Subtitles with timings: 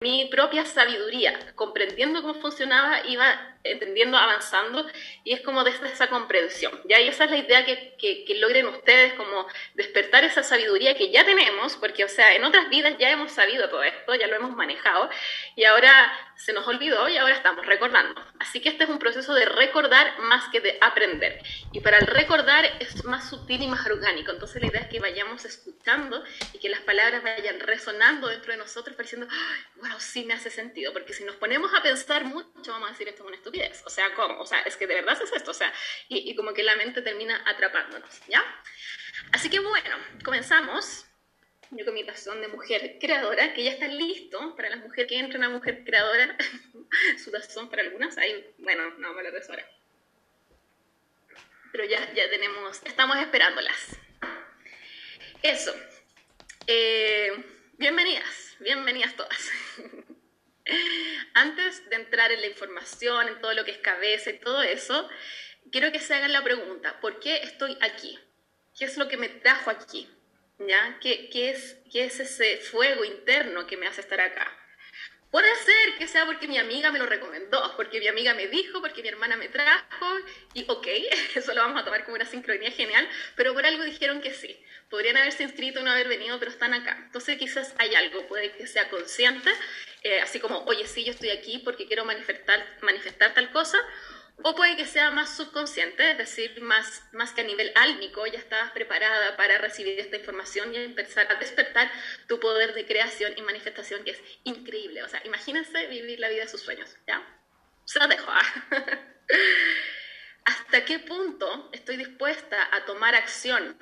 [0.00, 4.86] mi propia sabiduría, comprendiendo cómo funcionaba, iba entendiendo, avanzando,
[5.24, 6.72] y es como desde esa comprensión.
[6.84, 7.00] ¿ya?
[7.00, 11.24] Y esa es la idea que, que, logren ustedes, como despertar esa sabiduría que ya
[11.24, 14.54] tenemos, porque, o sea, en otras vidas ya hemos sabido todo esto, ya lo hemos
[14.54, 15.10] manejado,
[15.56, 18.14] y ahora se nos olvidó y ahora estamos recordando.
[18.38, 21.42] Así que este es un proceso de recordar más que de aprender.
[21.72, 24.30] Y para el recordar es más sutil y más orgánico.
[24.30, 26.22] Entonces la idea es que vayamos escuchando
[26.52, 29.26] y que las palabras vayan resonando dentro de nosotros, pareciendo,
[29.76, 30.92] wow, sí me hace sentido.
[30.92, 33.82] Porque si nos ponemos a pensar mucho, vamos a decir esto es una estupidez.
[33.84, 34.40] O sea, ¿cómo?
[34.40, 35.50] O sea, es que de verdad es esto.
[35.50, 35.72] O sea,
[36.08, 38.42] y, y como que la mente termina atrapándonos, ¿ya?
[39.32, 41.04] Así que bueno, comenzamos
[41.70, 45.18] yo con mi tazón de mujer creadora, que ya está listo para las mujeres que
[45.18, 46.36] entran a mujer creadora,
[47.22, 49.70] su tazón para algunas, ahí, bueno, no me lo ahora.
[51.72, 53.98] Pero ya, ya tenemos, estamos esperándolas.
[55.42, 55.74] Eso.
[56.66, 57.32] Eh,
[57.76, 59.50] bienvenidas, bienvenidas todas.
[61.34, 65.08] Antes de entrar en la información, en todo lo que es cabeza y todo eso,
[65.70, 68.18] quiero que se hagan la pregunta, ¿por qué estoy aquí?
[68.78, 70.08] ¿Qué es lo que me trajo aquí?
[70.58, 70.98] ¿ya?
[71.00, 74.52] ¿Qué, es, ¿Qué es ese fuego interno que me hace estar acá?
[75.30, 78.80] Puede ser que sea porque mi amiga me lo recomendó, porque mi amiga me dijo,
[78.80, 80.06] porque mi hermana me trajo,
[80.54, 80.86] y ok,
[81.34, 83.06] eso lo vamos a tomar como una sincronía genial,
[83.36, 84.58] pero por algo dijeron que sí.
[84.88, 86.96] Podrían haberse inscrito no haber venido, pero están acá.
[87.04, 89.50] Entonces quizás hay algo, puede que sea consciente,
[90.02, 93.78] eh, así como, oye, sí, yo estoy aquí porque quiero manifestar, manifestar tal cosa,
[94.42, 98.38] o puede que sea más subconsciente, es decir, más, más que a nivel álmico, ya
[98.38, 101.90] estabas preparada para recibir esta información y empezar a despertar
[102.28, 105.02] tu poder de creación y manifestación, que es increíble.
[105.02, 107.20] O sea, imagínense vivir la vida de sus sueños, ¿ya?
[107.84, 108.30] Se los dejo.
[108.30, 108.40] ¿ah?
[110.44, 113.76] ¿Hasta qué punto estoy dispuesta a tomar acción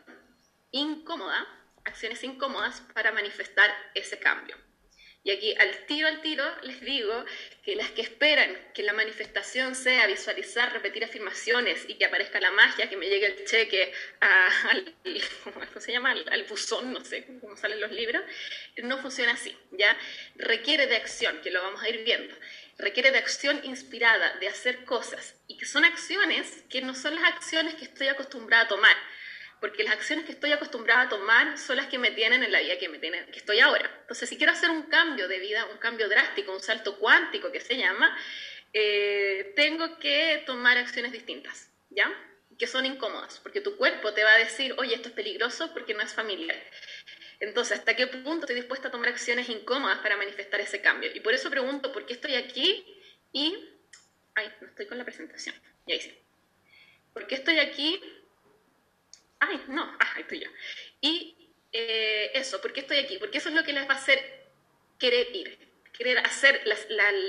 [0.70, 1.47] incómoda,
[1.84, 4.56] acciones incómodas, para manifestar ese cambio?
[5.27, 7.24] Y aquí al tiro al tiro les digo
[7.64, 12.52] que las que esperan que la manifestación sea visualizar, repetir afirmaciones y que aparezca la
[12.52, 14.95] magia, que me llegue el cheque al,
[15.42, 16.12] ¿cómo se llama?
[16.12, 18.23] Al, buzón, no sé cómo salen los libros,
[18.84, 19.98] no funciona así, ¿ya?
[20.36, 22.33] Requiere de acción, que lo vamos a ir viendo.
[22.78, 27.24] Requiere de acción inspirada, de hacer cosas, y que son acciones que no son las
[27.24, 28.96] acciones que estoy acostumbrada a tomar
[29.66, 32.60] porque las acciones que estoy acostumbrada a tomar son las que me tienen en la
[32.60, 33.90] vida que, me tienen, que estoy ahora.
[34.02, 37.60] Entonces, si quiero hacer un cambio de vida, un cambio drástico, un salto cuántico que
[37.60, 38.16] se llama,
[38.72, 42.12] eh, tengo que tomar acciones distintas, ¿ya?
[42.56, 45.94] Que son incómodas, porque tu cuerpo te va a decir, oye, esto es peligroso porque
[45.94, 46.62] no es familiar.
[47.40, 51.10] Entonces, ¿hasta qué punto estoy dispuesta a tomar acciones incómodas para manifestar ese cambio?
[51.12, 52.86] Y por eso pregunto, ¿por qué estoy aquí?
[53.33, 53.56] Y...
[54.36, 55.56] Ay, no estoy con la presentación.
[55.88, 56.16] Ya hice.
[57.12, 58.00] ¿Por qué estoy aquí?
[59.41, 60.51] Ay, no, ah, ahí estoy yo.
[61.01, 63.19] Y eh, eso, ¿por qué estoy aquí?
[63.19, 64.47] Porque eso es lo que les va a hacer
[64.98, 65.58] querer ir,
[65.92, 66.63] querer hacer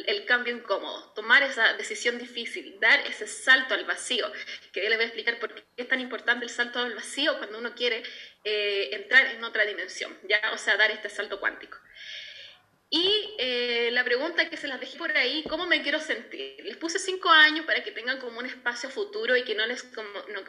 [0.08, 4.32] el cambio incómodo, tomar esa decisión difícil, dar ese salto al vacío,
[4.72, 7.38] que yo les voy a explicar por qué es tan importante el salto al vacío
[7.38, 8.04] cuando uno quiere
[8.44, 11.78] eh, entrar en otra dimensión, ya, o sea, dar este salto cuántico.
[12.90, 16.56] Y eh, la pregunta que se las dejé por ahí, ¿cómo me quiero sentir?
[16.64, 19.84] Les puse cinco años para que tengan como un espacio futuro y que no les,
[19.84, 20.42] como, no,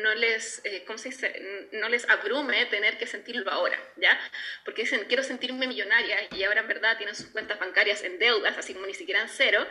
[0.00, 1.68] no les, eh, ¿cómo se dice?
[1.72, 4.18] no les abrume tener que sentirlo ahora, ¿ya?
[4.64, 8.56] Porque dicen, quiero sentirme millonaria y ahora en verdad tienen sus cuentas bancarias en deudas,
[8.56, 9.66] así como ni siquiera en cero,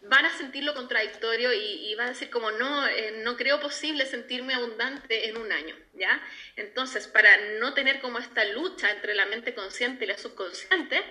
[0.00, 3.60] van a sentir lo contradictorio y, y van a decir como, no, eh, no creo
[3.60, 6.22] posible sentirme abundante en un año, ¿ya?
[6.56, 11.02] Entonces, para no tener como esta lucha entre la mente consciente y la subconsciente,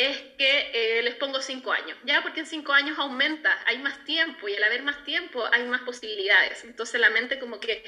[0.00, 2.22] es que eh, les pongo cinco años, ¿ya?
[2.22, 5.82] Porque en cinco años aumenta, hay más tiempo y al haber más tiempo hay más
[5.82, 6.64] posibilidades.
[6.64, 7.84] Entonces la mente como que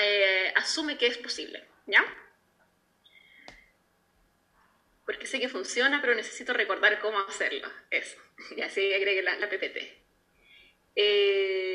[0.00, 2.04] eh, asume que es posible, ¿ya?
[5.04, 7.70] Porque sé que funciona, pero necesito recordar cómo hacerlo.
[7.90, 8.16] Eso.
[8.56, 10.04] Y así agregué la, la PPT.
[10.96, 11.73] Eh,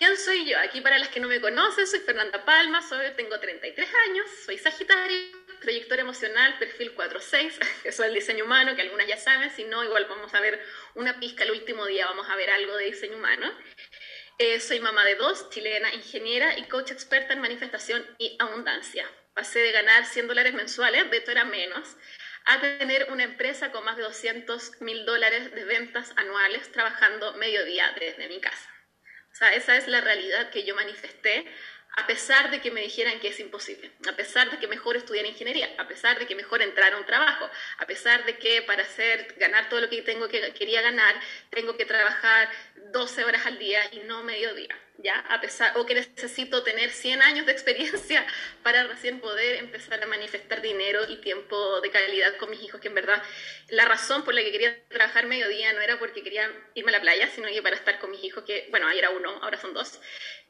[0.00, 0.58] ¿Quién soy yo?
[0.58, 4.56] Aquí para las que no me conocen, soy Fernanda Palma, soy, tengo 33 años, soy
[4.56, 9.64] Sagitario trayectoria emocional, perfil 4-6, eso es el diseño humano, que algunas ya saben, si
[9.64, 10.58] no, igual vamos a ver
[10.94, 13.52] una pizca el último día, vamos a ver algo de diseño humano.
[14.38, 19.06] Eh, soy mamá de dos, chilena, ingeniera y coach experta en manifestación y abundancia.
[19.34, 21.94] Pasé de ganar 100 dólares mensuales, de esto era menos,
[22.46, 27.94] a tener una empresa con más de 200 mil dólares de ventas anuales trabajando mediodía
[28.00, 28.79] desde mi casa.
[29.32, 31.46] Esa es la realidad que yo manifesté
[31.96, 35.26] a pesar de que me dijeran que es imposible, a pesar de que mejor estudiar
[35.26, 37.48] ingeniería, a pesar de que mejor entrar a un trabajo,
[37.78, 41.76] a pesar de que para hacer, ganar todo lo que tengo que quería ganar, tengo
[41.76, 42.48] que trabajar
[42.92, 45.18] 12 horas al día y no medio día, ¿ya?
[45.28, 48.26] A pesar, o que necesito tener 100 años de experiencia
[48.62, 52.88] para recién poder empezar a manifestar dinero y tiempo de calidad con mis hijos, que
[52.88, 53.22] en verdad
[53.68, 57.00] la razón por la que quería trabajar mediodía no era porque quería irme a la
[57.00, 59.74] playa, sino que para estar con mis hijos, que, bueno, ahí era uno, ahora son
[59.74, 60.00] dos,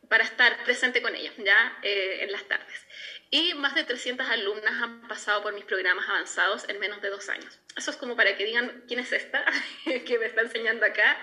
[0.08, 1.78] para estar presente con ellos, ¿ya?
[1.82, 2.86] Eh, en las tardes
[3.32, 7.28] y más de 300 alumnas han pasado por mis programas avanzados en menos de dos
[7.28, 7.60] años.
[7.76, 9.44] Eso es como para que digan quién es esta
[9.84, 11.16] que me está enseñando acá.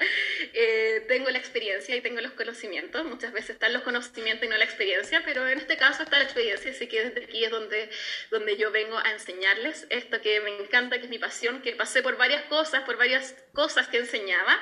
[0.54, 3.04] Eh, tengo la experiencia y tengo los conocimientos.
[3.06, 6.24] Muchas veces están los conocimientos y no la experiencia, pero en este caso está la
[6.24, 7.90] experiencia, así que desde aquí es donde,
[8.32, 12.02] donde yo vengo a enseñarles esto que me encanta, que es mi pasión, que pasé
[12.02, 14.58] por varias cosas, por varias cosas que enseñaba,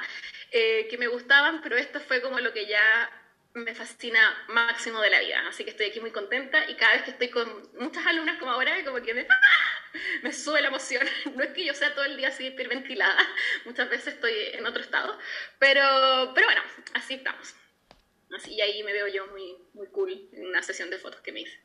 [0.52, 3.12] eh, que me gustaban, pero esto fue como lo que ya
[3.56, 4.20] me fascina
[4.50, 5.48] máximo de la vida.
[5.48, 7.48] Así que estoy aquí muy contenta y cada vez que estoy con
[7.80, 9.26] muchas alumnas como ahora, como que me,
[10.24, 11.08] me sube la emoción.
[11.36, 13.18] No es que yo sea todo el día así hiperventilada,
[13.66, 15.18] muchas veces estoy en otro estado,
[15.58, 16.62] pero, pero bueno,
[16.94, 17.56] así estamos.
[18.36, 21.32] Así, y ahí me veo yo muy, muy cool en una sesión de fotos que
[21.32, 21.65] me hice.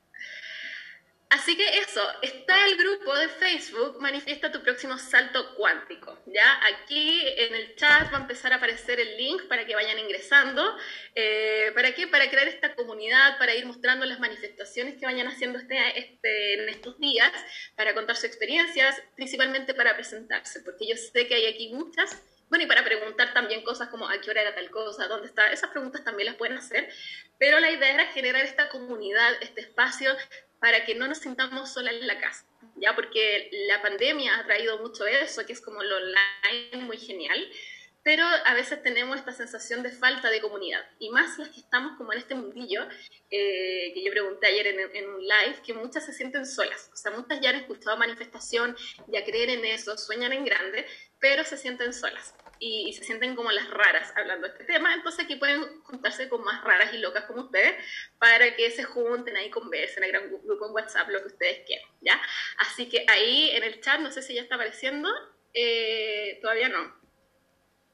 [1.31, 6.19] Así que eso, está el grupo de Facebook Manifiesta tu próximo salto cuántico.
[6.27, 6.61] ¿ya?
[6.67, 10.77] Aquí en el chat va a empezar a aparecer el link para que vayan ingresando.
[11.15, 12.09] Eh, ¿Para qué?
[12.09, 16.69] Para crear esta comunidad, para ir mostrando las manifestaciones que vayan haciendo este, este, en
[16.69, 17.33] estos días,
[17.77, 22.65] para contar sus experiencias, principalmente para presentarse, porque yo sé que hay aquí muchas bueno,
[22.65, 25.71] y para preguntar también cosas como a qué hora era tal cosa, dónde está, esas
[25.71, 26.93] preguntas también las pueden hacer,
[27.39, 30.11] pero la idea era generar esta comunidad, este espacio
[30.61, 32.45] para que no nos sintamos solas en la casa,
[32.77, 32.95] ¿ya?
[32.95, 37.51] Porque la pandemia ha traído mucho eso, que es como lo online muy genial,
[38.03, 41.97] pero a veces tenemos esta sensación de falta de comunidad, y más las que estamos
[41.97, 42.87] como en este mundillo,
[43.31, 46.97] eh, que yo pregunté ayer en, en, un live, que muchas se sienten solas, o
[46.97, 48.77] sea, muchas ya han escuchado manifestación,
[49.09, 50.87] ya creen en eso, sueñan en grande,
[51.19, 55.25] pero se sienten solas y, se sienten como las raras hablando de este tema, entonces
[55.25, 57.75] aquí pueden juntarse con más raras y locas como ustedes
[58.19, 61.67] para que se junten ahí, conversen, en el gran grupo en WhatsApp, lo que ustedes
[61.67, 62.21] quieran, ¿ya?
[62.59, 65.09] Así que ahí en el chat, no sé si ya está apareciendo,
[65.55, 66.95] eh, todavía no,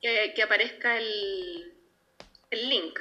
[0.03, 1.73] que, que aparezca el,
[2.51, 2.99] el, link,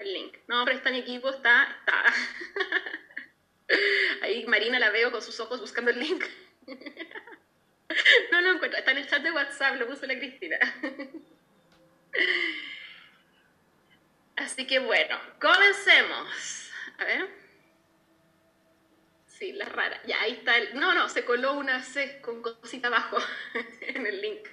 [0.00, 0.36] el link.
[0.48, 2.04] No, pero está en equipo, está, está.
[4.22, 6.24] ahí Marina la veo con sus ojos buscando el link.
[8.64, 10.56] Encuentro, está en el chat de WhatsApp, lo puso la Cristina.
[14.36, 16.70] Así que bueno, comencemos.
[16.96, 17.28] A ver.
[19.26, 20.00] Sí, la rara.
[20.06, 20.80] Ya, ahí está el...
[20.80, 23.18] No, no, se coló una C con cosita abajo
[23.82, 24.48] en el link.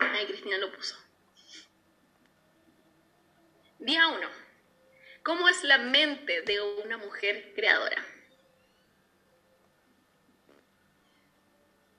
[0.00, 0.98] Ahí Cristina lo puso.
[3.78, 4.28] Día 1.
[5.22, 8.17] ¿Cómo es la mente de una mujer creadora?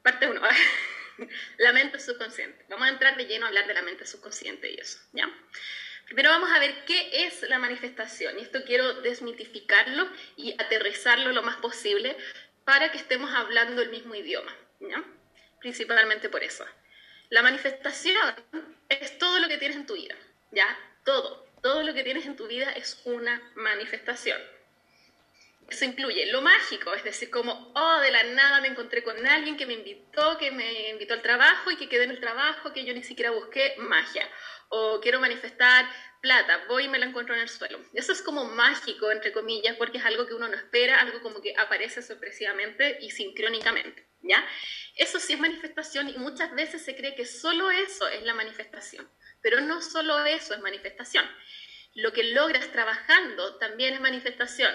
[0.04, 0.42] Parte 1.
[1.58, 2.66] la mente subconsciente.
[2.70, 5.30] Vamos a entrar de lleno a hablar de la mente subconsciente y eso, ¿ya?
[6.06, 8.40] Primero vamos a ver qué es la manifestación.
[8.40, 12.18] Y esto quiero desmitificarlo y aterrizarlo lo más posible
[12.66, 15.04] para que estemos hablando el mismo idioma, ¿ya?
[15.60, 16.66] Principalmente por eso.
[17.30, 18.18] La manifestación
[18.90, 20.16] es todo lo que tienes en tu vida,
[20.52, 20.78] ¿ya?
[21.04, 21.48] Todo.
[21.62, 24.40] Todo lo que tienes en tu vida es una manifestación.
[25.70, 29.56] Eso incluye lo mágico, es decir, como, oh, de la nada me encontré con alguien
[29.56, 32.86] que me invitó, que me invitó al trabajo y que quedé en el trabajo, que
[32.86, 34.28] yo ni siquiera busqué, magia.
[34.70, 35.86] O quiero manifestar
[36.22, 37.80] plata, voy y me la encuentro en el suelo.
[37.94, 41.42] Eso es como mágico, entre comillas, porque es algo que uno no espera, algo como
[41.42, 44.44] que aparece sorpresivamente y sincrónicamente, ¿ya?
[44.96, 49.10] Eso sí es manifestación y muchas veces se cree que solo eso es la manifestación,
[49.42, 51.26] pero no solo eso es manifestación.
[51.94, 54.72] Lo que logras trabajando también es manifestación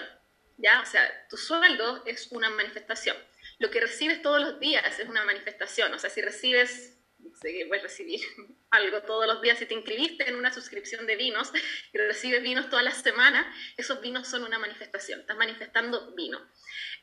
[0.57, 0.81] ¿ya?
[0.81, 3.17] O sea, tu sueldo es una manifestación.
[3.59, 5.93] Lo que recibes todos los días es una manifestación.
[5.93, 8.21] O sea, si recibes, no sé, puedes recibir
[8.71, 11.51] algo todos los días, si te inscribiste en una suscripción de vinos
[11.93, 13.45] y recibes vinos todas las semanas,
[13.77, 15.21] esos vinos son una manifestación.
[15.21, 16.45] Estás manifestando vino.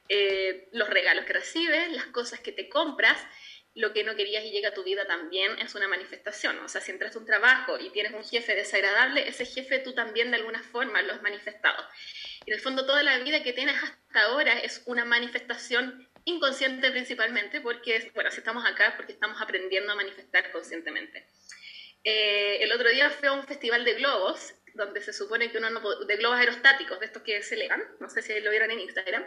[0.08, 3.18] Eh, los regalos que recibes, las cosas que te compras,
[3.74, 6.58] lo que no querías y llega a tu vida también es una manifestación.
[6.60, 9.94] O sea, si entras a un trabajo y tienes un jefe desagradable, ese jefe tú
[9.94, 11.82] también de alguna forma lo has manifestado.
[12.44, 16.90] Y en el fondo toda la vida que tienes hasta ahora es una manifestación inconsciente
[16.90, 21.26] principalmente, porque, bueno, si estamos acá porque estamos aprendiendo a manifestar conscientemente.
[22.04, 25.70] Eh, el otro día fue a un festival de globos, donde se supone que uno
[25.70, 28.80] no de globos aerostáticos, de estos que se elevan, no sé si lo vieron en
[28.80, 29.24] Instagram,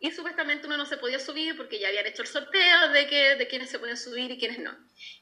[0.00, 3.36] y supuestamente uno no se podía subir porque ya habían hecho el sorteo de, que,
[3.36, 4.76] de quiénes se podían subir y quiénes no.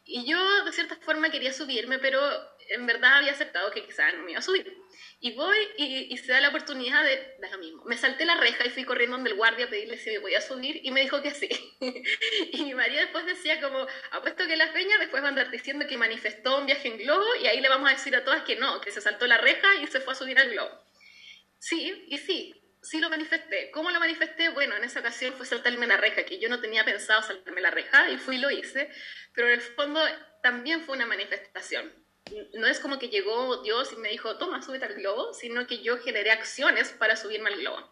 [0.04, 2.20] Y yo de cierta forma quería subirme, pero
[2.68, 4.76] en verdad había aceptado que quizás no me iba a subir.
[5.20, 7.84] Y voy y, se da la oportunidad de, de lo mismo.
[7.84, 10.40] Me salté la reja y fui corriendo donde el guardia a pedirle si me podía
[10.40, 11.48] subir y me dijo que sí.
[12.52, 15.86] y mi marido después decía como, apuesto que la peña después va a andar diciendo
[15.86, 18.56] que manifestó un viaje en globo y ahí le vamos a decir a todas que
[18.56, 20.82] no, que se saltó la reja y se fue a subir al globo.
[21.60, 23.70] Sí, y sí, sí lo manifesté.
[23.70, 24.48] ¿Cómo lo manifesté?
[24.50, 27.70] Bueno, en esa ocasión fue saltarme la reja, que yo no tenía pensado saltarme la
[27.70, 28.90] reja y fui y lo hice,
[29.34, 30.00] pero en el fondo
[30.42, 31.92] también fue una manifestación.
[32.54, 35.82] No es como que llegó Dios y me dijo, toma, súbete al globo, sino que
[35.82, 37.88] yo generé acciones para subirme al globo.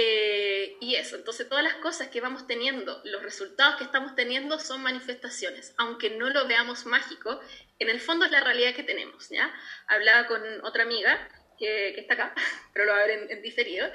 [0.00, 4.60] Eh, y eso, entonces todas las cosas que vamos teniendo, los resultados que estamos teniendo
[4.60, 7.40] son manifestaciones, aunque no lo veamos mágico,
[7.80, 9.28] en el fondo es la realidad que tenemos.
[9.28, 9.52] ¿ya?
[9.88, 12.34] Hablaba con otra amiga que, está acá,
[12.72, 13.90] pero lo va a ver en, diferido,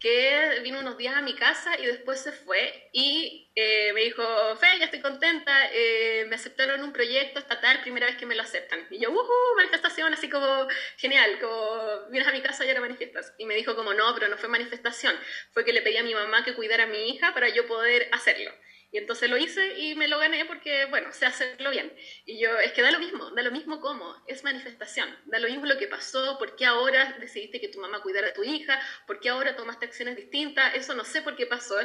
[0.00, 4.22] que vino unos días a mi casa y después se fue y eh, me dijo,
[4.56, 8.42] Fe, ya estoy contenta, eh, me aceptaron un proyecto estatal, primera vez que me lo
[8.42, 8.86] aceptan.
[8.90, 9.56] Y yo, ¡uh!
[9.56, 10.66] Manifestación, así como
[10.96, 13.34] genial, como vienes a mi casa y ahora manifiestas.
[13.38, 15.14] Y me dijo como, no, pero no fue manifestación,
[15.52, 18.08] fue que le pedí a mi mamá que cuidara a mi hija para yo poder
[18.12, 18.50] hacerlo.
[18.92, 21.90] Y entonces lo hice y me lo gané porque, bueno, sé hacerlo bien.
[22.26, 25.48] Y yo, es que da lo mismo, da lo mismo cómo, es manifestación, da lo
[25.48, 28.78] mismo lo que pasó, por qué ahora decidiste que tu mamá cuidara a tu hija,
[29.06, 31.76] por qué ahora tomaste acciones distintas, eso no sé por qué pasó.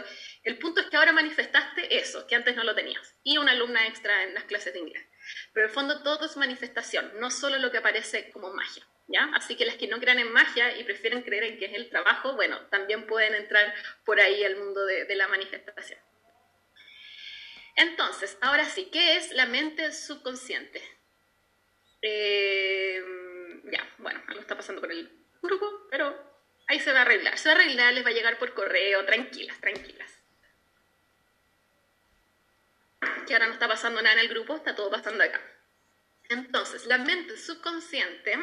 [0.43, 3.15] El punto es que ahora manifestaste eso, que antes no lo tenías.
[3.23, 5.07] Y una alumna extra en las clases de inglés.
[5.53, 8.85] Pero en el fondo todo es manifestación, no solo lo que aparece como magia.
[9.09, 9.31] ¿Ya?
[9.33, 11.89] Así que las que no crean en magia y prefieren creer en que es el
[11.89, 13.73] trabajo, bueno, también pueden entrar
[14.03, 15.97] por ahí al mundo de la manifestación.
[17.77, 20.81] Entonces, ahora sí, ¿qué es la mente subconsciente?
[22.01, 23.01] Eh,
[23.65, 25.09] ya, bueno, algo está pasando con el
[25.43, 26.17] grupo, pero
[26.67, 27.37] ahí se va a arreglar.
[27.37, 30.11] Se va a arreglar, les va a llegar por correo, tranquilas, tranquilas.
[33.27, 35.39] Que ahora no está pasando nada en el grupo, está todo pasando acá.
[36.29, 38.39] Entonces, la mente subconsciente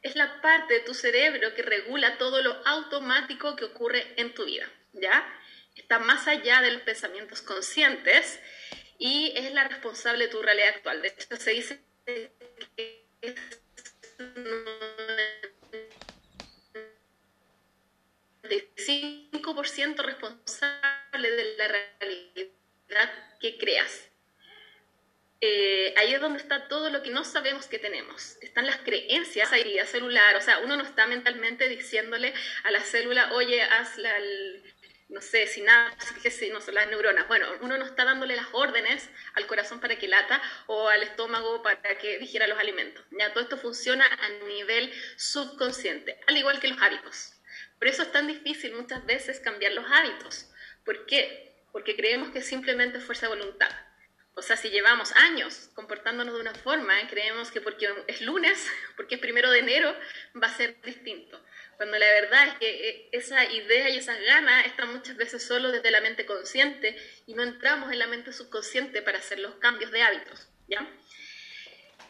[0.00, 4.46] es la parte de tu cerebro que regula todo lo automático que ocurre en tu
[4.46, 5.30] vida, ¿ya?
[5.76, 8.40] Está más allá de los pensamientos conscientes
[8.98, 11.02] y es la responsable de tu realidad actual.
[11.02, 12.32] De hecho, se dice que
[13.20, 13.34] es
[18.42, 24.10] 95% responsable de la realidad que creas.
[25.42, 28.38] Eh, ahí es donde está todo lo que no sabemos que tenemos.
[28.40, 32.32] Están las creencias, la celular, o sea, uno no está mentalmente diciéndole
[32.64, 34.14] a la célula, oye, haz la,
[35.08, 37.28] no sé, sinapsis, no son las neuronas.
[37.28, 41.62] Bueno, uno no está dándole las órdenes al corazón para que lata o al estómago
[41.62, 43.04] para que digiera los alimentos.
[43.12, 47.34] Ya todo esto funciona a nivel subconsciente, al igual que los hábitos.
[47.78, 50.50] Por eso es tan difícil muchas veces cambiar los hábitos.
[50.84, 51.54] ¿Por qué?
[51.72, 53.70] Porque creemos que simplemente es fuerza de voluntad.
[54.34, 59.14] O sea, si llevamos años comportándonos de una forma, creemos que porque es lunes, porque
[59.14, 59.96] es primero de enero,
[60.42, 61.40] va a ser distinto
[61.76, 65.70] cuando la verdad es que eh, esa idea y esas ganas están muchas veces solo
[65.72, 69.90] desde la mente consciente y no entramos en la mente subconsciente para hacer los cambios
[69.90, 70.88] de hábitos, ¿ya?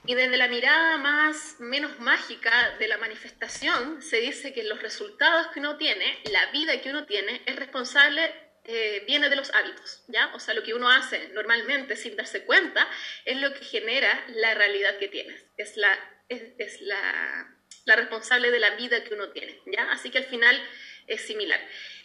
[0.04, 5.48] Y desde la mirada más menos mágica de la manifestación se dice que los resultados
[5.48, 8.32] que uno tiene, la vida que uno tiene, es responsable
[8.64, 10.32] eh, viene de los hábitos, ¿ya?
[10.34, 12.88] O sea, lo que uno hace normalmente sin darse cuenta
[13.24, 15.44] es lo que genera la realidad que tienes.
[15.56, 19.90] Es la, es la la responsable de la vida que uno tiene, ¿ya?
[19.92, 20.60] Así que al final
[21.06, 21.60] es similar.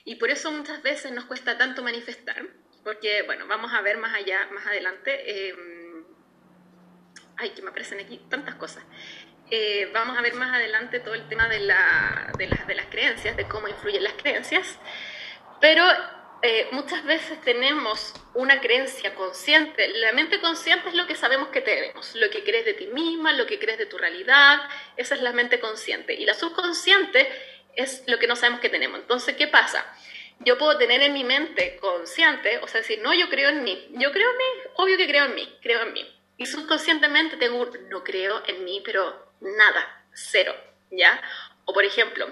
[0.06, 2.46] Y por eso muchas veces nos cuesta tanto manifestar,
[2.84, 5.22] porque, bueno, vamos a ver más allá, más adelante.
[5.26, 5.56] Eh,
[7.38, 8.84] ay, que me aparecen aquí tantas cosas.
[9.50, 13.36] Eh, vamos a ver más adelante todo el tema de, la, de, de las creencias,
[13.36, 14.80] de cómo influyen las creencias.
[15.60, 15.84] Pero
[16.44, 19.90] eh, muchas veces tenemos una creencia consciente.
[20.00, 23.34] La mente consciente es lo que sabemos que tenemos, lo que crees de ti misma,
[23.34, 24.60] lo que crees de tu realidad,
[24.98, 26.16] esa es la mente consciente.
[26.16, 27.30] Y la subconsciente
[27.76, 29.00] es lo que no sabemos que tenemos.
[29.00, 29.86] Entonces, ¿qué pasa?
[30.40, 33.90] Yo puedo tener en mi mente consciente, o sea, decir, no, yo creo en mí.
[33.92, 36.20] Yo creo en mí, obvio que creo en mí, creo en mí.
[36.38, 40.56] Y subconscientemente tengo, no creo en mí, pero nada, cero,
[40.90, 41.22] ¿ya?
[41.66, 42.28] O por ejemplo,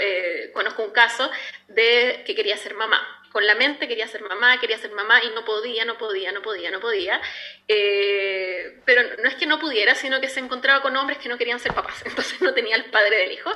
[0.00, 1.28] eh, conozco un caso
[1.66, 5.30] de que quería ser mamá con la mente quería ser mamá, quería ser mamá y
[5.30, 7.20] no podía, no podía, no podía, no podía.
[7.66, 11.38] Eh, pero no es que no pudiera, sino que se encontraba con hombres que no
[11.38, 13.50] querían ser papás, entonces no tenía el padre del hijo.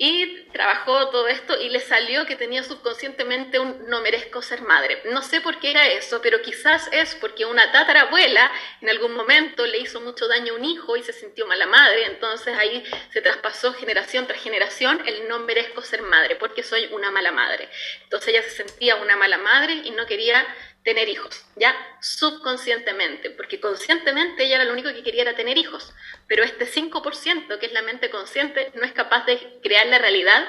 [0.00, 5.02] Y trabajó todo esto y le salió que tenía subconscientemente un no merezco ser madre.
[5.06, 8.48] No sé por qué era eso, pero quizás es porque una tatarabuela
[8.80, 12.06] en algún momento le hizo mucho daño a un hijo y se sintió mala madre,
[12.06, 17.10] entonces ahí se traspasó generación tras generación el no merezco ser madre porque soy una
[17.10, 17.68] mala madre.
[18.04, 20.46] Entonces ella se sentía una mala madre y no quería
[20.84, 25.92] tener hijos, ya subconscientemente, porque conscientemente ella era lo único que quería era tener hijos,
[26.26, 30.48] pero este 5%, que es la mente consciente, no es capaz de crear la realidad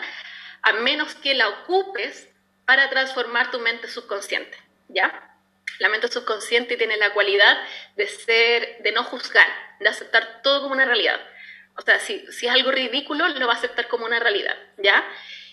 [0.62, 2.30] a menos que la ocupes
[2.66, 4.58] para transformar tu mente subconsciente,
[4.88, 5.36] ¿ya?
[5.80, 7.58] La mente subconsciente tiene la cualidad
[7.96, 9.48] de ser, de no juzgar,
[9.80, 11.20] de aceptar todo como una realidad.
[11.78, 15.06] O sea, si, si es algo ridículo, lo va a aceptar como una realidad, ¿ya?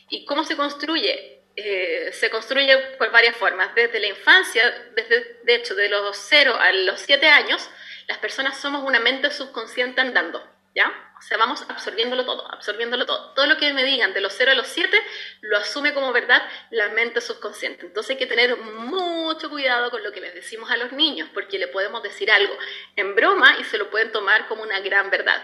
[0.08, 1.35] ¿Y cómo se construye?
[1.56, 3.74] Eh, se construye por varias formas.
[3.74, 4.62] Desde la infancia,
[4.94, 7.68] desde, de hecho, de los 0 a los 7 años,
[8.06, 10.92] las personas somos una mente subconsciente andando, ¿ya?
[11.18, 13.32] O sea, vamos absorbiéndolo todo, absorbiéndolo todo.
[13.32, 15.00] Todo lo que me digan de los 0 a los 7
[15.40, 17.86] lo asume como verdad la mente subconsciente.
[17.86, 21.58] Entonces hay que tener mucho cuidado con lo que les decimos a los niños, porque
[21.58, 22.54] le podemos decir algo
[22.96, 25.42] en broma y se lo pueden tomar como una gran verdad.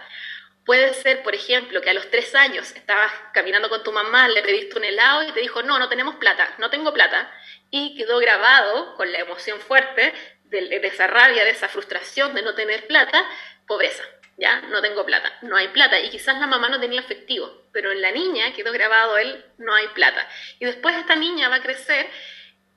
[0.64, 4.42] Puede ser, por ejemplo, que a los tres años estabas caminando con tu mamá, le
[4.42, 7.32] pediste un helado y te dijo, no, no tenemos plata, no tengo plata.
[7.70, 10.12] Y quedó grabado con la emoción fuerte
[10.44, 13.24] de, esa rabia, de esa frustración de no tener plata,
[13.66, 14.04] pobreza.
[14.38, 14.60] ¿Ya?
[14.62, 16.00] No tengo plata, no hay plata.
[16.00, 19.74] Y quizás la mamá no tenía efectivo, pero en la niña quedó grabado él, no
[19.74, 20.26] hay plata.
[20.58, 22.08] Y después esta niña va a crecer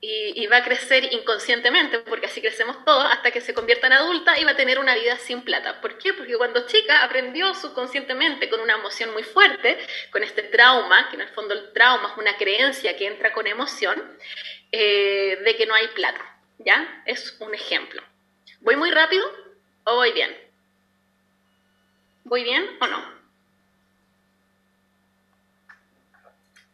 [0.00, 4.38] y, va a crecer inconscientemente, porque así crecemos todos, hasta que se convierta en adulta
[4.38, 5.80] y va a tener una vida sin plata.
[5.80, 6.12] ¿Por qué?
[6.12, 9.78] Porque cuando chica aprendió subconscientemente con una emoción muy fuerte,
[10.10, 13.46] con este trauma, que en el fondo el trauma es una creencia que entra con
[13.46, 14.18] emoción,
[14.70, 16.38] eh, de que no hay plata.
[16.58, 17.02] ¿Ya?
[17.04, 18.02] Es un ejemplo.
[18.60, 19.24] ¿Voy muy rápido
[19.84, 20.34] o voy bien?
[22.24, 23.16] ¿Voy bien o no?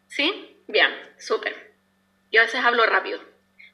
[0.09, 0.57] ¿Sí?
[0.69, 1.72] Bien, súper.
[2.33, 3.21] Yo a veces hablo rápido.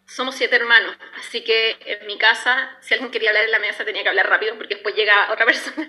[0.04, 3.84] Somos siete hermanos, así que en mi casa, si alguien quería hablar en la mesa,
[3.84, 5.88] tenía que hablar rápido porque después llega otra persona.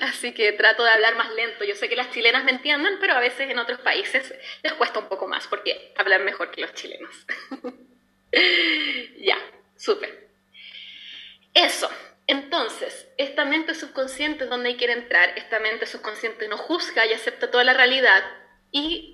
[0.00, 1.64] así que trato de hablar más lento.
[1.64, 4.98] Yo sé que las chilenas me entienden, pero a veces en otros países les cuesta
[4.98, 7.26] un poco más porque hablan mejor que los chilenos.
[9.18, 9.38] ya,
[9.76, 10.28] súper.
[11.54, 11.88] Eso.
[12.26, 15.34] Entonces, esta mente subconsciente es donde hay que entrar.
[15.36, 18.24] Esta mente subconsciente no juzga y acepta toda la realidad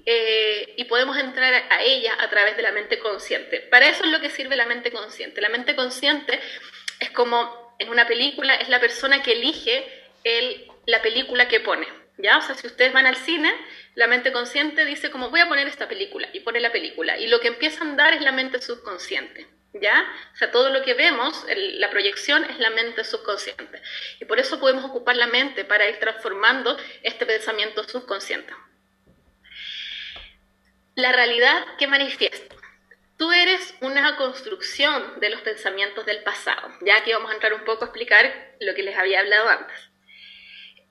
[0.07, 3.61] eh, y, podemos entrar a ella a través de la mente consciente.
[3.61, 5.41] Para eso es lo que sirve la mente consciente.
[5.41, 6.41] La mente consciente
[7.01, 9.85] es como en una película, es la persona que elige
[10.25, 11.87] el, la película que pone.
[12.19, 12.39] ¿Ya?
[12.39, 13.53] O sea, si ustedes van al cine,
[13.95, 17.19] la mente consciente dice como voy a poner esta película y pone la película.
[17.19, 19.47] Y lo que empieza a andar es la mente subconsciente.
[19.75, 20.07] ¿Ya?
[20.35, 23.81] O sea, todo lo que vemos, la proyección es la mente subconsciente.
[24.21, 28.53] Y por eso podemos ocupar la mente para ir transformando este pensamiento subconsciente
[30.95, 32.57] la realidad que manifiesto.
[33.17, 37.65] Tú eres una construcción de los pensamientos del pasado, ya que vamos a entrar un
[37.65, 39.93] poco a explicar lo que les había hablado antes.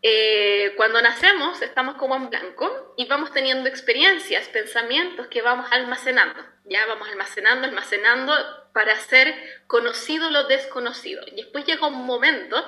[0.04, 6.44] Eh, cuando nacemos estamos como en blanco y vamos teniendo experiencias, pensamientos que vamos almacenando,
[6.66, 8.34] ya vamos almacenando, almacenando
[8.74, 9.36] para hacer
[9.68, 11.24] conocido lo desconocido.
[11.28, 12.66] Y después llega un momento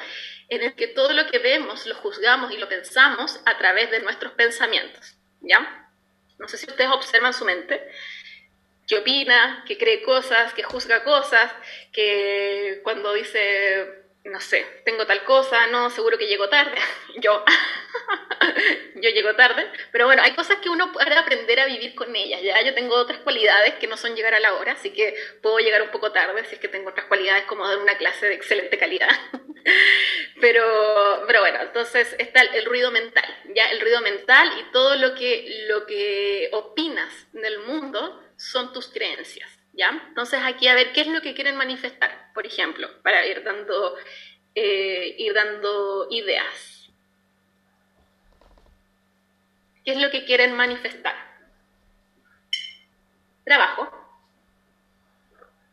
[0.50, 4.02] en el que todo lo que vemos lo juzgamos y lo pensamos a través de
[4.02, 5.83] nuestros pensamientos, ¿ya?
[6.40, 7.82] No sé si ustedes observan su mente,
[8.88, 11.52] que opina, que cree cosas, que juzga cosas,
[11.92, 16.78] que cuando dice, no sé, tengo tal cosa, no, seguro que llego tarde,
[17.22, 17.44] yo,
[18.96, 22.42] yo llego tarde, pero bueno, hay cosas que uno puede aprender a vivir con ellas,
[22.42, 25.60] ya yo tengo otras cualidades que no son llegar a la hora, así que puedo
[25.60, 28.36] llegar un poco tarde si es que tengo otras cualidades como dar una clase de
[28.36, 29.10] excelente calidad.
[30.42, 35.16] pero, pero bueno, entonces está el, ruido mental, ya el ruido mental y todo lo
[35.16, 39.90] que, lo que opinas del mundo son tus creencias, ¿ya?
[40.08, 43.96] Entonces aquí a ver qué es lo que quieren manifestar, por ejemplo, para ir dando,
[44.56, 46.90] eh, ir dando ideas.
[49.86, 51.16] ¿Qué es lo que quieren manifestar?
[53.44, 53.92] Trabajo,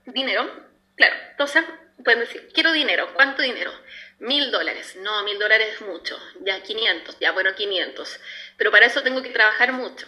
[0.07, 0.51] dinero,
[0.97, 1.65] claro, entonces
[2.03, 3.71] pueden decir, quiero dinero, ¿cuánto dinero?
[4.21, 8.21] Mil dólares, no, mil dólares es mucho, ya 500, ya bueno, 500,
[8.59, 10.07] pero para eso tengo que trabajar mucho.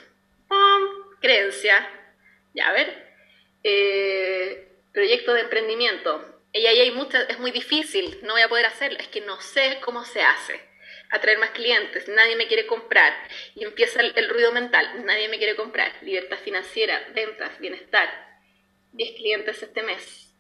[1.21, 1.89] creencia,
[2.53, 3.09] ya ver,
[3.65, 8.67] eh, proyecto de emprendimiento, y ahí hay muchas, es muy difícil, no voy a poder
[8.67, 10.61] hacerlo, es que no sé cómo se hace.
[11.11, 13.15] Atraer más clientes, nadie me quiere comprar.
[13.55, 15.93] Y empieza el, el ruido mental, nadie me quiere comprar.
[16.03, 18.09] Libertad financiera, ventas, bienestar.
[18.93, 20.32] 10 clientes este mes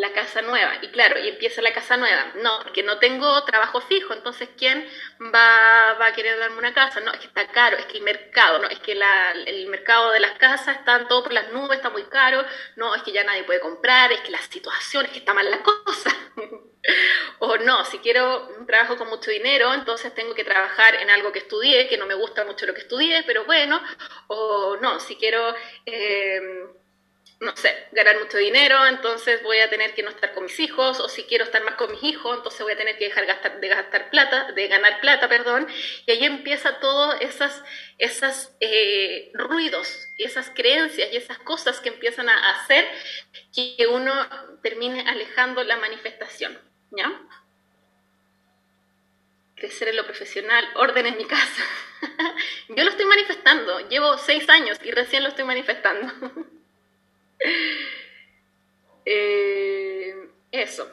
[0.00, 0.78] la casa nueva.
[0.80, 2.32] Y claro, y empieza la casa nueva.
[2.36, 4.88] No, porque no tengo trabajo fijo, entonces ¿quién
[5.22, 7.00] va, va a querer darme una casa?
[7.00, 10.20] No, es que está caro, es que el mercado, no, es que el mercado de
[10.20, 12.42] las casas está todo por las nubes, está muy caro,
[12.76, 15.50] no, es que ya nadie puede comprar, es que la situación, es que está mal
[15.50, 16.16] la cosa.
[17.40, 21.30] o no, si quiero un trabajo con mucho dinero, entonces tengo que trabajar en algo
[21.30, 23.82] que estudié, que no me gusta mucho lo que estudié, pero bueno,
[24.28, 25.54] o no, si quiero...
[25.84, 26.79] Eh,
[27.40, 31.00] no sé, ganar mucho dinero, entonces voy a tener que no estar con mis hijos,
[31.00, 33.60] o si quiero estar más con mis hijos, entonces voy a tener que dejar gastar,
[33.60, 35.66] de gastar plata, de ganar plata, perdón,
[36.04, 37.64] y ahí empieza todo esas,
[37.96, 42.86] esas eh, ruidos, esas creencias y esas cosas que empiezan a hacer
[43.54, 44.12] que uno
[44.62, 46.58] termine alejando la manifestación,
[46.90, 47.10] ¿ya?
[49.56, 51.64] Crecer en lo profesional, orden en mi casa.
[52.68, 56.12] Yo lo estoy manifestando, llevo seis años y recién lo estoy manifestando.
[59.06, 60.14] Eh,
[60.52, 60.88] eso.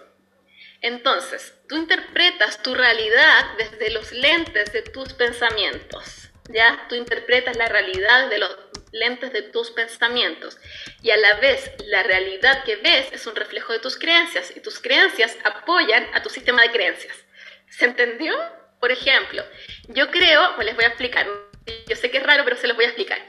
[0.81, 6.29] Entonces, tú interpretas tu realidad desde los lentes de tus pensamientos.
[6.49, 6.85] ¿Ya?
[6.87, 8.57] Tú interpretas la realidad de los
[8.91, 10.57] lentes de tus pensamientos.
[11.01, 14.55] Y a la vez, la realidad que ves es un reflejo de tus creencias.
[14.55, 17.15] Y tus creencias apoyan a tu sistema de creencias.
[17.69, 18.33] ¿Se entendió?
[18.79, 19.43] Por ejemplo,
[19.89, 21.27] yo creo, pues les voy a explicar.
[21.87, 23.19] Yo sé que es raro, pero se los voy a explicar.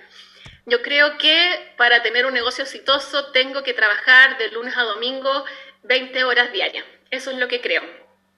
[0.68, 5.46] Yo creo que para tener un negocio exitoso tengo que trabajar de lunes a domingo
[5.84, 6.84] 20 horas diarias.
[7.10, 7.82] Eso es lo que creo.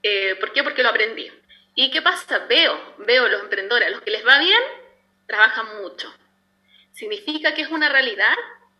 [0.05, 0.63] Eh, ¿Por qué?
[0.63, 1.29] Porque lo aprendí.
[1.75, 2.39] ¿Y qué pasa?
[2.49, 4.63] Veo, veo los emprendedores, los que les va bien,
[5.27, 6.15] trabajan mucho.
[6.93, 8.37] ¿Significa que es una realidad?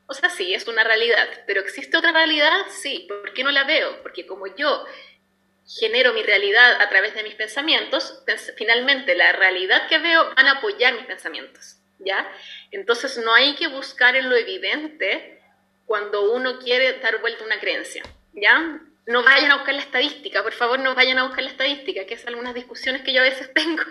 [0.07, 1.29] O sea, sí, es una realidad.
[1.49, 2.67] ¿Pero existe otra realidad?
[2.69, 3.07] Sí.
[3.09, 4.01] ¿Por qué no la veo?
[4.03, 4.87] Porque como yo
[5.67, 8.23] genero mi realidad a través de mis pensamientos,
[8.57, 11.80] finalmente la realidad que veo van a apoyar mis pensamientos.
[12.01, 12.31] ¿Ya?
[12.71, 15.41] Entonces no hay que buscar en lo evidente
[15.87, 18.81] cuando uno quiere dar vuelta una creencia, ¿ya?
[19.07, 22.15] No vayan a buscar la estadística, por favor, no vayan a buscar la estadística, que
[22.15, 23.83] es algunas discusiones que yo a veces tengo,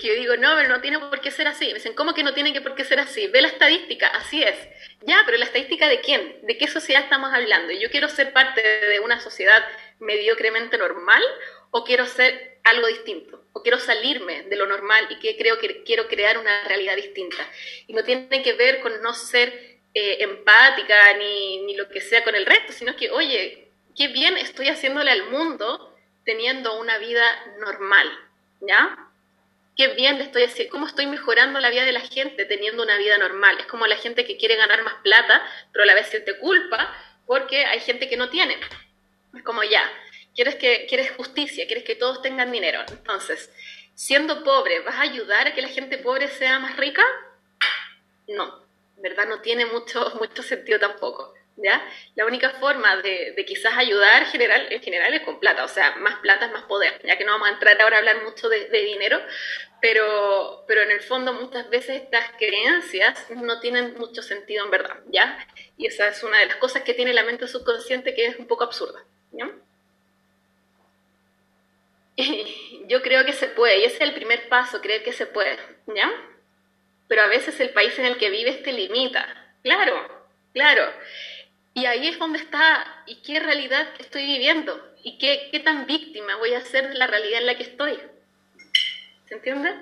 [0.00, 1.66] que yo digo, no, pero no tiene por qué ser así.
[1.68, 3.26] Me dicen, ¿cómo que no tiene que por qué ser así?
[3.28, 4.56] Ve la estadística, así es.
[5.02, 6.40] Ya, pero la estadística de quién?
[6.42, 7.72] ¿De qué sociedad estamos hablando?
[7.72, 9.64] ¿Yo quiero ser parte de una sociedad
[9.98, 11.22] mediocremente normal
[11.70, 13.44] o quiero ser algo distinto?
[13.52, 17.48] ¿O quiero salirme de lo normal y que creo que quiero crear una realidad distinta?
[17.86, 22.22] Y no tiene que ver con no ser eh, empática ni, ni lo que sea
[22.22, 23.69] con el resto, sino que, oye,
[24.00, 27.22] qué bien estoy haciéndole al mundo teniendo una vida
[27.58, 28.08] normal,
[28.62, 28.96] ¿ya?
[29.76, 32.96] Qué bien le estoy haciendo, cómo estoy mejorando la vida de la gente teniendo una
[32.96, 33.58] vida normal.
[33.58, 36.96] Es como la gente que quiere ganar más plata, pero a la vez siente culpa
[37.26, 38.56] porque hay gente que no tiene.
[39.36, 39.82] Es como ya,
[40.34, 42.80] quieres, que, quieres justicia, quieres que todos tengan dinero.
[42.88, 43.52] Entonces,
[43.94, 47.04] siendo pobre, ¿vas a ayudar a que la gente pobre sea más rica?
[48.28, 48.64] No,
[48.96, 49.28] ¿verdad?
[49.28, 51.34] No tiene mucho, mucho sentido tampoco.
[51.62, 51.86] ¿Ya?
[52.14, 56.18] La única forma de, quizás ayudar general, en general es con plata, o sea, más
[56.20, 58.66] plata es más poder, ya que no vamos a entrar ahora a hablar mucho de,
[58.70, 59.20] dinero,
[59.82, 64.96] pero, pero en el fondo muchas veces estas creencias no tienen mucho sentido en verdad,
[65.10, 65.46] ¿ya?
[65.76, 68.46] Y esa es una de las cosas que tiene la mente subconsciente que es un
[68.46, 69.50] poco absurda, ¿ya?
[72.86, 75.58] yo creo que se puede, y ese es el primer paso, creer que se puede,
[75.94, 76.10] ¿ya?
[77.08, 80.92] Pero a veces el país en el que vives te limita, claro, claro.
[81.74, 84.94] Y ahí es donde está, ¿y qué realidad estoy viviendo?
[85.02, 87.98] ¿Y qué, qué tan víctima voy a ser de la realidad en la que estoy?
[89.28, 89.74] ¿Se entiende?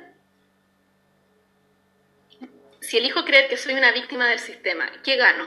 [2.81, 5.47] Si elijo creer que soy una víctima del sistema, ¿qué gano?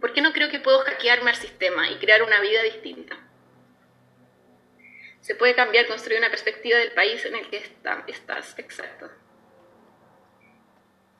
[0.00, 3.16] ¿Por qué no creo que puedo hackearme al sistema y crear una vida distinta?
[5.20, 7.56] Se puede cambiar, construir una perspectiva del país en el que
[8.08, 9.10] estás, exacto.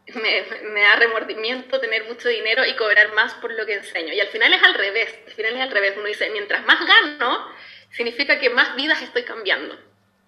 [0.06, 4.12] Me, me, da remordimiento tener mucho dinero y cobrar más por lo que enseño.
[4.12, 5.94] Y al final es al revés, al final es al revés.
[5.96, 7.50] Uno dice, mientras más gano,
[7.90, 9.78] significa que más vidas estoy cambiando.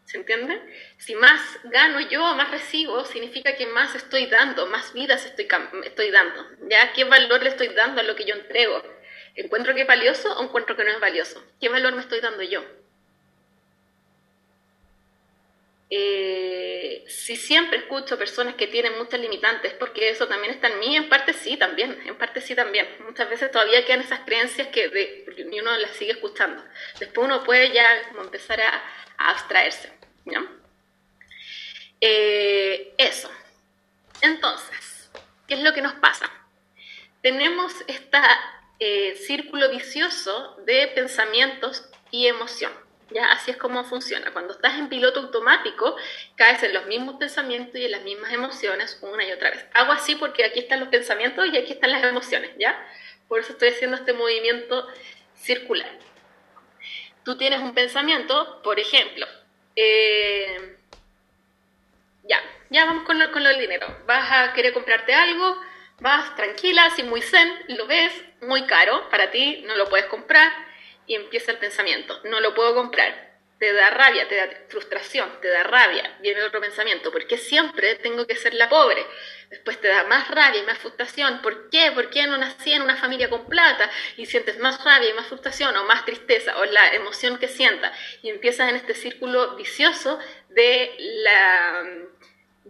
[0.07, 0.63] ¿Se entiende?
[0.99, 5.49] Si más gano yo, más recibo, significa que más estoy dando, más vidas estoy,
[5.85, 6.47] estoy dando.
[6.71, 6.93] ¿Ya?
[6.93, 8.83] ¿Qué valor le estoy dando a lo que yo entrego?
[9.35, 11.45] ¿Encuentro que es valioso o encuentro que no es valioso?
[11.61, 12.65] ¿Qué valor me estoy dando yo?
[15.89, 20.97] Eh, si siempre escucho personas que tienen muchas limitantes, porque eso también está en mí,
[20.97, 22.89] en parte sí también, en parte sí también.
[23.05, 25.25] Muchas veces todavía quedan esas creencias que de,
[25.61, 26.65] uno las sigue escuchando.
[26.99, 28.83] Después uno puede ya como empezar a,
[29.19, 29.91] abstraerse.
[30.25, 30.47] ¿no?
[32.01, 33.31] Eh, eso.
[34.21, 35.09] Entonces,
[35.47, 36.31] ¿qué es lo que nos pasa?
[37.23, 38.19] Tenemos este
[39.27, 42.86] círculo vicioso de pensamientos y emoción.
[43.11, 43.31] ¿Ya?
[43.33, 44.33] Así es como funciona.
[44.33, 45.97] Cuando estás en piloto automático,
[46.35, 49.65] caes en los mismos pensamientos y en las mismas emociones una y otra vez.
[49.75, 52.85] Hago así porque aquí están los pensamientos y aquí están las emociones, ¿ya?
[53.29, 54.87] Por eso estoy haciendo este movimiento
[55.35, 55.91] circular.
[57.25, 59.27] tú tienes un pensamiento, por ejemplo,
[59.75, 60.77] eh,
[62.23, 62.41] ya,
[62.71, 63.87] ya vamos con lo, con lo del dinero.
[64.07, 65.61] Vas a querer comprarte algo,
[65.99, 70.66] vas tranquila, así muy zen, lo ves, muy caro para ti, no lo puedes comprar
[71.07, 73.27] y empieza el pensamiento, no lo puedo comprar
[73.59, 77.95] te da rabia, te da frustración, te da rabia, viene otro pensamiento, ¿por qué siempre
[77.97, 79.05] tengo que ser la pobre?
[79.49, 81.91] Después te da más rabia y más frustración, ¿por qué?
[81.93, 83.91] ¿Por qué no nací en una familia con plata?
[84.17, 87.97] Y sientes más rabia y más frustración o más tristeza o la emoción que sientas
[88.23, 90.19] y empiezas en este círculo vicioso
[90.51, 91.85] de la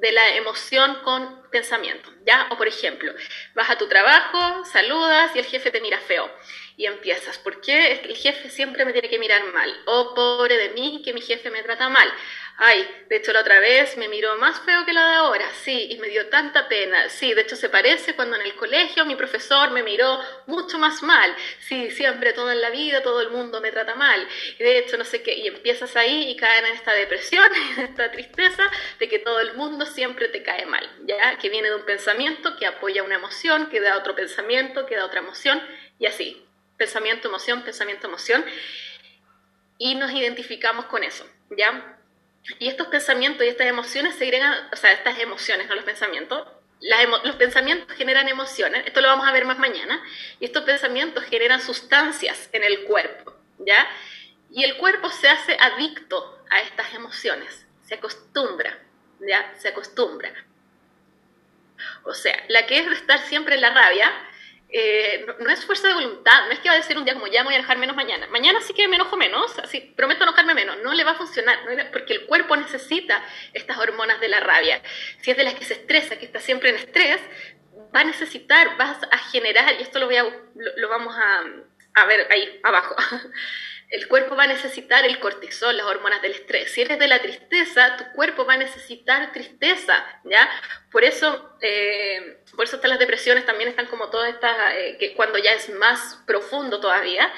[0.01, 2.49] de la emoción con pensamiento, ¿ya?
[2.51, 3.13] O por ejemplo,
[3.55, 6.31] vas a tu trabajo, saludas y el jefe te mira feo
[6.77, 9.75] y empiezas, ¿por qué el jefe siempre me tiene que mirar mal?
[9.87, 12.13] Oh, pobre de mí, que mi jefe me trata mal.
[12.59, 15.89] Ay, de hecho la otra vez me miró más feo que la de ahora, sí,
[15.91, 17.11] y me dio tanta pena.
[17.11, 21.03] Sí, de hecho se parece cuando en el colegio mi profesor me miró mucho más
[21.03, 21.37] mal.
[21.61, 24.27] Sí, siempre, toda la vida, todo el mundo me trata mal.
[24.59, 27.85] Y de hecho no sé qué, y empiezas ahí y caen en esta depresión, en
[27.85, 28.63] esta tristeza
[28.99, 31.37] de que todo el mundo siempre te cae mal, ¿ya?
[31.37, 35.05] Que viene de un pensamiento que apoya una emoción, que da otro pensamiento, que da
[35.05, 35.63] otra emoción,
[35.99, 36.43] y así
[36.79, 38.45] pensamiento, emoción, pensamiento, emoción,
[39.79, 41.96] y nos identificamos con eso, ¿ya?
[42.59, 46.47] Y estos pensamientos y estas emociones se agregan, o sea, estas emociones, no los pensamientos,
[47.25, 50.03] los pensamientos generan emociones, esto lo vamos a ver más mañana,
[50.39, 53.87] y estos pensamientos generan sustancias en el cuerpo, ¿ya?
[54.51, 58.79] Y el cuerpo se hace adicto a estas emociones, se acostumbra,
[59.21, 59.55] ¿ya?
[59.59, 60.33] Se acostumbra.
[62.05, 64.13] O sea, la que es de estar siempre en la rabia,
[64.69, 67.29] eh, no, es fuerza de voluntad, no es que va a decir un día como
[67.29, 68.27] ya voy a enojar menos mañana.
[68.29, 70.79] Mañana sí que me enojo menos, así prometo enojarme menos.
[70.83, 71.59] No le va a funcionar,
[71.93, 74.83] porque el cuerpo necesita estas hormonas de la rabia.
[75.21, 77.21] Si es de las que se estresa, que está siempre en estrés,
[77.95, 81.45] va a necesitar, vas a generar, y esto lo, voy a, lo vamos a,
[81.95, 82.97] a ver ahí abajo.
[83.89, 86.73] el cuerpo va a necesitar el cortisol, las hormonas del estrés.
[86.73, 90.49] Si eres de la tristeza, tu cuerpo va a necesitar tristeza, ¿ya?
[90.91, 95.15] Por eso, eh, por eso están las depresiones, también están como todas estas, eh, que
[95.15, 97.33] cuando ya es más profundo todavía,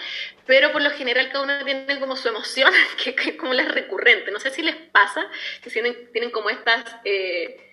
[0.47, 2.73] pero por lo general cada uno tiene como su emoción,
[3.05, 4.31] que, es como la recurrente.
[4.31, 5.31] No sé si les pasa,
[5.63, 6.85] que tienen, tienen como estas...
[7.05, 7.65] Eh,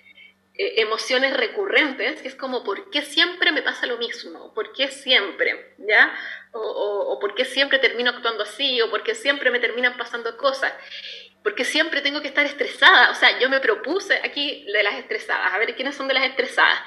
[0.58, 4.54] emociones recurrentes, que es como, ¿por qué siempre me pasa lo mismo?
[4.54, 5.76] ¿Por qué siempre?
[5.78, 6.14] ¿Ya?
[6.58, 10.74] o, por qué siempre termino actuando así, o por qué siempre me terminan pasando cosas,
[11.46, 13.12] porque siempre tengo que estar estresada.
[13.12, 16.24] O sea, yo me propuse aquí de las estresadas, a ver quiénes son de las
[16.26, 16.80] estresadas.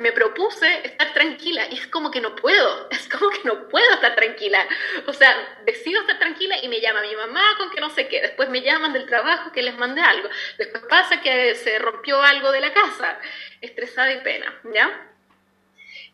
[0.00, 3.92] me propuse estar tranquila y es como que no puedo, es como que no puedo
[3.92, 4.66] estar tranquila.
[5.06, 8.22] O sea, decido estar tranquila y me llama mi mamá con que no sé qué,
[8.22, 12.50] después me llaman del trabajo que les mandé algo, después pasa que se rompió algo
[12.50, 13.20] de la casa,
[13.60, 15.06] estresada y pena, ¿ya?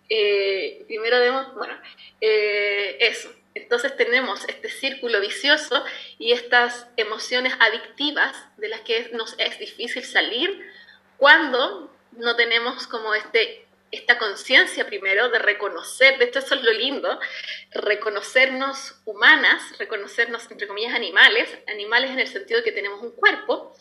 [0.09, 1.81] Eh, primero debemos, bueno,
[2.21, 3.33] eh, eso.
[3.55, 5.85] Entonces tenemos este círculo vicioso
[6.19, 10.69] y estas emociones adictivas de las que nos es difícil salir
[11.17, 17.21] cuando no tenemos como este, esta conciencia primero de reconocer, de eso es lo lindo,
[17.73, 23.77] reconocernos humanas, reconocernos entre comillas animales, animales en el sentido de que tenemos un cuerpo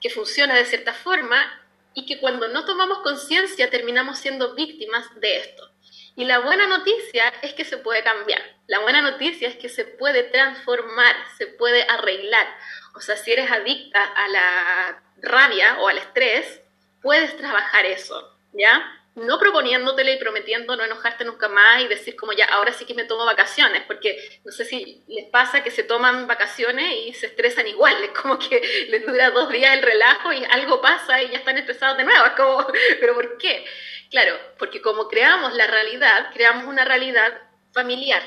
[0.00, 5.36] que funciona de cierta forma y que cuando no tomamos conciencia terminamos siendo víctimas de
[5.36, 5.69] esto.
[6.16, 8.42] Y la buena noticia es que se puede cambiar.
[8.66, 12.46] La buena noticia es que se puede transformar, se puede arreglar.
[12.94, 16.60] O sea, si eres adicta a la rabia o al estrés,
[17.02, 18.96] puedes trabajar eso, ¿ya?
[19.14, 22.94] No proponiéndotelo y prometiendo no enojarte nunca más y decir como ya, ahora sí que
[22.94, 27.26] me tomo vacaciones, porque no sé si les pasa que se toman vacaciones y se
[27.26, 31.30] estresan igual, es como que les dura dos días el relajo y algo pasa y
[31.30, 32.66] ya están estresados de nuevo, es como,
[33.00, 33.64] pero ¿por qué?
[34.10, 37.32] Claro, porque como creamos la realidad, creamos una realidad
[37.72, 38.22] familiar,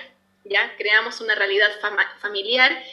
[0.46, 0.76] ¿ya?
[0.78, 1.72] Creamos una realidad
[2.20, 2.84] familiar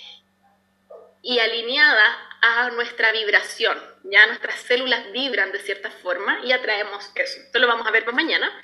[1.23, 4.27] y alineada a nuestra vibración, ¿ya?
[4.27, 7.41] Nuestras células vibran de cierta forma y atraemos eso.
[7.41, 8.61] Esto lo vamos a ver para mañana.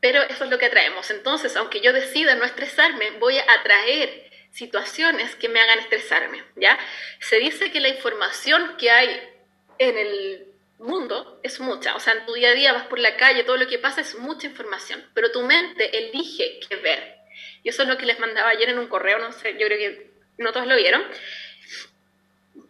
[0.00, 1.10] Pero eso es lo que atraemos.
[1.10, 6.78] Entonces, aunque yo decida no estresarme, voy a atraer situaciones que me hagan estresarme, ¿ya?
[7.20, 9.28] Se dice que la información que hay
[9.78, 10.49] en el
[10.80, 13.56] mundo es mucha, o sea, en tu día a día vas por la calle, todo
[13.56, 17.16] lo que pasa es mucha información, pero tu mente elige qué ver.
[17.62, 19.78] Y eso es lo que les mandaba ayer en un correo, no sé, yo creo
[19.78, 21.02] que no todos lo vieron,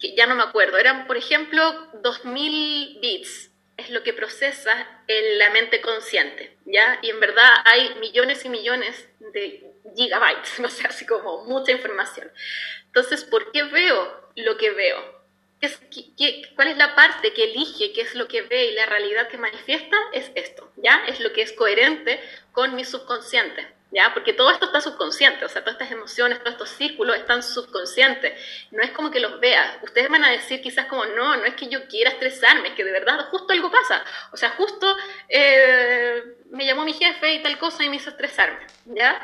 [0.01, 5.39] que ya no me acuerdo, eran, por ejemplo, 2000 bits, es lo que procesa en
[5.39, 6.99] la mente consciente, ¿ya?
[7.03, 12.31] Y en verdad hay millones y millones de gigabytes, no sé, así como mucha información.
[12.87, 15.20] Entonces, ¿por qué veo lo que veo?
[16.55, 19.39] Cuál es la parte que elige, qué es lo que ve y la realidad que
[19.39, 19.97] manifiesta?
[20.13, 21.03] Es esto, ¿ya?
[21.07, 22.21] Es lo que es coherente
[22.53, 24.15] con mi subconsciente, ¿ya?
[24.15, 28.41] Porque todo esto está subconsciente, o sea, todas estas emociones, todos estos círculos están subconscientes.
[28.71, 29.81] No es como que los vea.
[29.83, 32.85] Ustedes van a decir quizás como, no, no es que yo quiera estresarme, es que
[32.85, 34.03] de verdad justo algo pasa.
[34.33, 34.97] O sea, justo
[35.29, 39.21] eh, me llamó mi jefe y tal cosa y me hizo estresarme, ¿ya?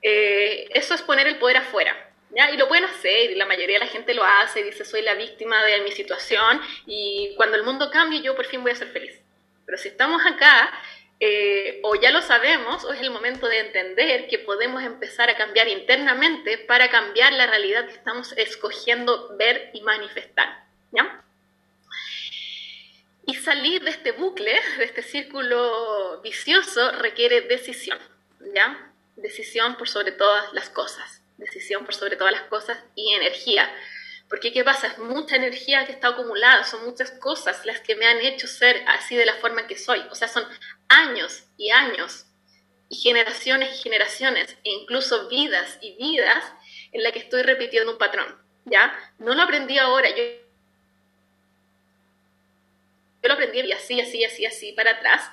[0.00, 2.05] Eh, eso es poner el poder afuera.
[2.36, 2.50] ¿Ya?
[2.50, 5.14] Y lo pueden hacer, y la mayoría de la gente lo hace, dice, soy la
[5.14, 8.88] víctima de mi situación, y cuando el mundo cambie yo por fin voy a ser
[8.88, 9.18] feliz.
[9.64, 10.70] Pero si estamos acá
[11.18, 15.36] eh, o ya lo sabemos, o es el momento de entender que podemos empezar a
[15.36, 20.64] cambiar internamente para cambiar la realidad que estamos escogiendo ver y manifestar.
[20.92, 21.24] ¿ya?
[23.26, 27.98] Y salir de este bucle, de este círculo vicioso, requiere decisión.
[28.54, 28.92] ¿ya?
[29.16, 31.22] Decisión por sobre todas las cosas.
[31.38, 33.70] Decisión por sobre todas las cosas y energía.
[34.28, 34.88] Porque ¿qué pasa?
[34.88, 38.82] Es mucha energía que está acumulada, son muchas cosas las que me han hecho ser
[38.88, 40.00] así de la forma que soy.
[40.10, 40.44] O sea, son
[40.88, 42.26] años y años
[42.88, 46.44] y generaciones y generaciones e incluso vidas y vidas
[46.92, 48.26] en la que estoy repitiendo un patrón,
[48.64, 48.96] ¿ya?
[49.18, 50.22] No lo aprendí ahora, yo,
[53.22, 55.28] yo lo aprendí así, así, así, así para atrás.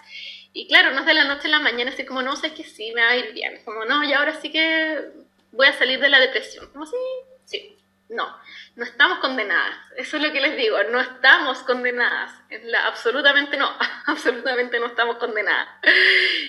[0.51, 2.63] Y claro, no es de la noche a la mañana, así como, no, sé que
[2.63, 3.61] sí, me va a ir bien.
[3.65, 5.11] Como, no, y ahora sí que
[5.53, 6.69] voy a salir de la depresión.
[6.71, 6.97] Como, sí,
[7.45, 7.77] sí,
[8.09, 8.27] no
[8.75, 9.75] no estamos condenadas.
[9.97, 12.31] Eso es lo que les digo, no estamos condenadas.
[12.63, 13.69] La, absolutamente no,
[14.07, 15.67] absolutamente no estamos condenadas.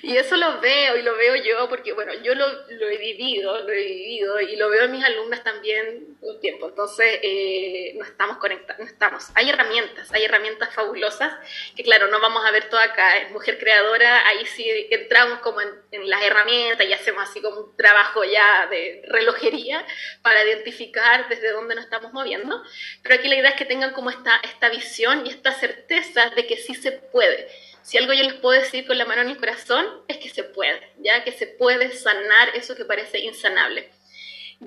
[0.02, 3.60] Y eso lo veo y lo veo yo porque, bueno, yo lo, lo he vivido,
[3.60, 6.68] lo he vivido y lo veo en mis alumnas también un tiempo.
[6.68, 9.26] Entonces, eh, no estamos conectados, no estamos.
[9.34, 11.32] Hay herramientas, hay herramientas fabulosas
[11.76, 13.18] que, claro, no vamos a ver todo acá.
[13.18, 17.60] En Mujer Creadora, ahí sí entramos como en, en las herramientas y hacemos así como
[17.60, 19.86] un trabajo ya de relojería
[20.22, 22.62] para identificar desde dónde nos estamos moviendo,
[23.02, 26.46] pero aquí la idea es que tengan como esta, esta visión y esta certeza de
[26.46, 27.48] que sí se puede.
[27.82, 30.42] Si algo yo les puedo decir con la mano en el corazón es que se
[30.42, 33.90] puede, ya que se puede sanar eso que parece insanable.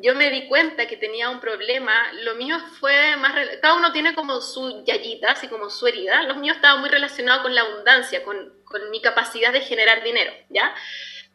[0.02, 4.14] Yo me di cuenta que tenía un problema, lo mío fue más, cada uno tiene
[4.16, 8.24] como su yayita, así como su herida, los míos estaban muy relacionados con la abundancia,
[8.24, 10.74] con, con mi capacidad de generar dinero, ¿ya?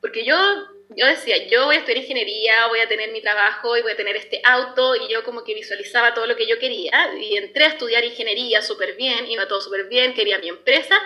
[0.01, 0.37] Porque yo
[0.97, 3.97] yo decía, yo voy a estudiar ingeniería, voy a tener mi trabajo y voy a
[3.97, 7.65] tener este auto y yo como que visualizaba todo lo que yo quería y entré
[7.65, 11.01] a estudiar ingeniería súper bien, iba todo súper bien, quería mi empresa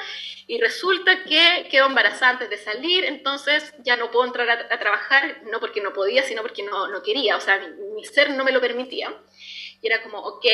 [0.47, 5.43] y resulta que quedo embarazada antes de salir, entonces ya no puedo entrar a, trabajar,
[5.51, 7.59] no porque no podía, sino porque no, no quería, o sea,
[7.95, 9.13] mi ser no me lo permitía.
[9.81, 10.45] Y era como, ok,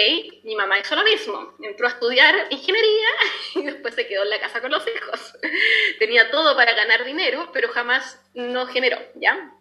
[0.45, 1.55] mi mamá hizo lo mismo.
[1.63, 3.09] Entró a estudiar ingeniería
[3.55, 5.35] y después se quedó en la casa con los hijos.
[5.99, 9.53] Tenía todo para ganar dinero, pero jamás no generó, ¿ya?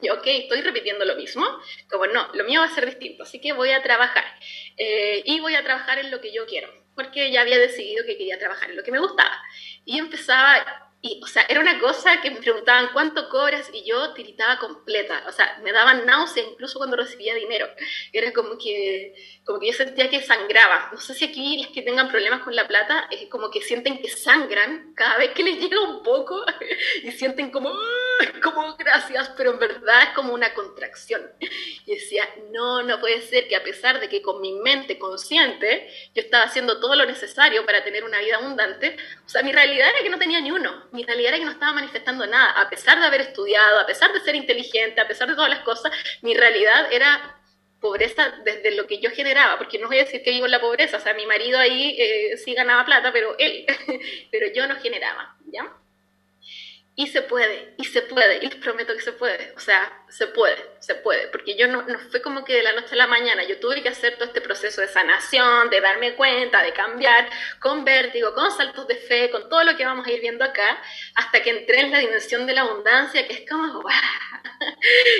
[0.00, 1.44] Y ok, estoy repitiendo lo mismo.
[1.90, 4.24] Como no, lo mío va a ser distinto, así que voy a trabajar.
[4.76, 8.16] Eh, y voy a trabajar en lo que yo quiero, porque ya había decidido que
[8.16, 9.42] quería trabajar en lo que me gustaba.
[9.84, 14.12] Y empezaba y, o sea, era una cosa que me preguntaban cuánto cobras y yo
[14.14, 15.22] tiritaba completa.
[15.28, 17.68] O sea, me daban náuseas incluso cuando recibía dinero.
[18.12, 19.14] Era como que,
[19.48, 20.90] como que yo sentía que sangraba.
[20.92, 24.02] No sé si aquí las que tengan problemas con la plata es como que sienten
[24.02, 26.44] que sangran cada vez que les llega un poco
[27.02, 27.72] y sienten como,
[28.42, 31.22] como gracias, pero en verdad es como una contracción.
[31.86, 35.88] Y decía, no, no puede ser que a pesar de que con mi mente consciente
[36.14, 39.88] yo estaba haciendo todo lo necesario para tener una vida abundante, o sea, mi realidad
[39.88, 42.50] era que no tenía ni uno mi realidad era que no estaba manifestando nada.
[42.60, 45.60] A pesar de haber estudiado, a pesar de ser inteligente, a pesar de todas las
[45.60, 47.37] cosas, mi realidad era
[47.80, 50.60] pobreza desde lo que yo generaba, porque no voy a decir que vivo en la
[50.60, 53.66] pobreza, o sea, mi marido ahí eh, sí ganaba plata, pero él,
[54.30, 55.72] pero yo no generaba, ¿ya?
[57.00, 60.26] Y se puede, y se puede, y les prometo que se puede, o sea, se
[60.26, 63.06] puede, se puede, porque yo no, no fue como que de la noche a la
[63.06, 67.30] mañana, yo tuve que hacer todo este proceso de sanación, de darme cuenta, de cambiar,
[67.60, 70.82] con vértigo, con saltos de fe, con todo lo que vamos a ir viendo acá,
[71.14, 73.92] hasta que entré en la dimensión de la abundancia, que es como, wow.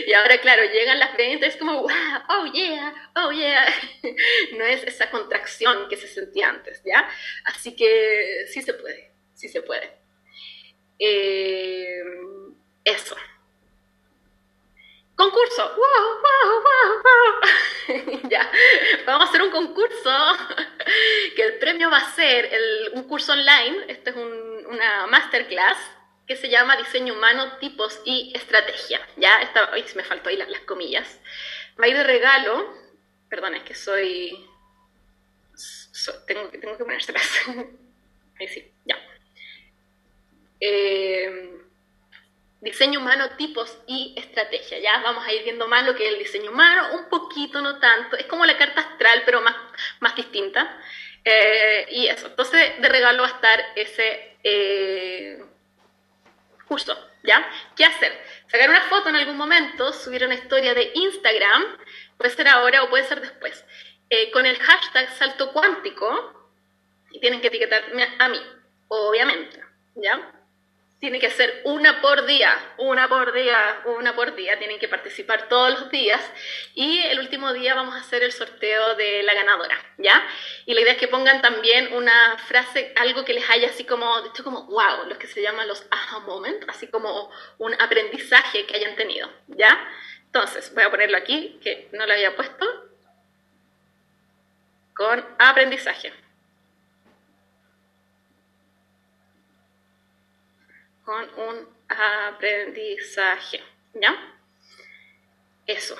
[0.04, 1.90] Y ahora, claro, llegan las ventas, es como, wow,
[2.28, 3.72] oh yeah, oh yeah.
[4.58, 7.08] No es esa contracción que se sentía antes, ¿ya?
[7.44, 9.97] Así que sí se puede, sí se puede.
[10.98, 12.02] Eh,
[12.84, 13.16] eso.
[15.14, 15.74] Concurso.
[18.30, 18.50] ya.
[19.06, 20.10] Vamos a hacer un concurso
[21.36, 22.50] que el premio va a ser
[22.94, 23.84] un curso online.
[23.88, 25.78] Este es una masterclass
[26.28, 29.00] que se llama Diseño Humano, Tipos y Estrategia.
[29.16, 31.20] Ya, esta, se me faltó ahí las, las comillas.
[31.80, 32.74] Va a ir de regalo.
[33.28, 34.46] Perdón, es que soy...
[36.26, 37.00] tengo, que poner
[38.38, 38.96] Ahí sí, ya.
[40.60, 41.54] Eh,
[42.60, 44.78] diseño humano, tipos y estrategia.
[44.78, 47.78] Ya vamos a ir viendo más lo que es el diseño humano, un poquito, no
[47.78, 48.16] tanto.
[48.16, 49.56] Es como la carta astral, pero más,
[50.00, 50.80] más distinta.
[51.24, 52.26] Eh, y eso.
[52.26, 55.44] Entonces, de regalo va a estar ese eh,
[56.66, 57.48] curso ¿ya?
[57.76, 58.12] ¿Qué hacer?
[58.46, 61.64] Sacar una foto en algún momento, subir una historia de Instagram,
[62.16, 63.64] puede ser ahora o puede ser después,
[64.10, 66.50] eh, con el hashtag salto cuántico,
[67.10, 68.40] y tienen que etiquetarme a mí,
[68.88, 69.62] obviamente,
[69.96, 70.32] ¿ya?
[71.00, 75.48] Tiene que ser una por día, una por día, una por día, tienen que participar
[75.48, 76.20] todos los días
[76.74, 80.26] y el último día vamos a hacer el sorteo de la ganadora, ¿ya?
[80.66, 84.22] Y la idea es que pongan también una frase, algo que les haya así como,
[84.22, 88.66] de hecho como, wow, los que se llaman los aha moment, así como un aprendizaje
[88.66, 89.78] que hayan tenido, ¿ya?
[90.26, 92.66] Entonces, voy a ponerlo aquí, que no lo había puesto,
[94.94, 96.12] con aprendizaje.
[101.08, 103.62] Con un aprendizaje.
[103.94, 104.14] ¿Ya?
[105.66, 105.96] Eso.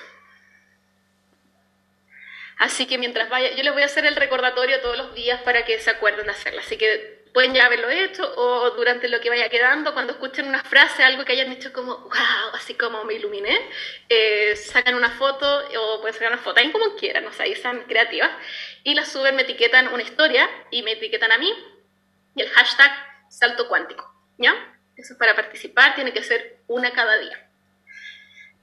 [2.59, 5.65] Así que mientras vaya, yo les voy a hacer el recordatorio todos los días para
[5.65, 6.61] que se acuerden de hacerlo.
[6.61, 10.63] Así que pueden ya haberlo hecho o durante lo que vaya quedando, cuando escuchen una
[10.63, 13.59] frase, algo que hayan dicho como, wow, así como me iluminé,
[14.11, 17.55] eh, sacan una foto o pueden sacar una foto, ahí como quieran, o sea, ahí
[17.55, 18.31] sean creativas,
[18.83, 21.53] y la suben, me etiquetan una historia y me etiquetan a mí
[22.35, 22.91] y el hashtag
[23.29, 24.78] salto cuántico, ¿ya?
[24.99, 27.49] Eso es para participar, tiene que ser una cada día.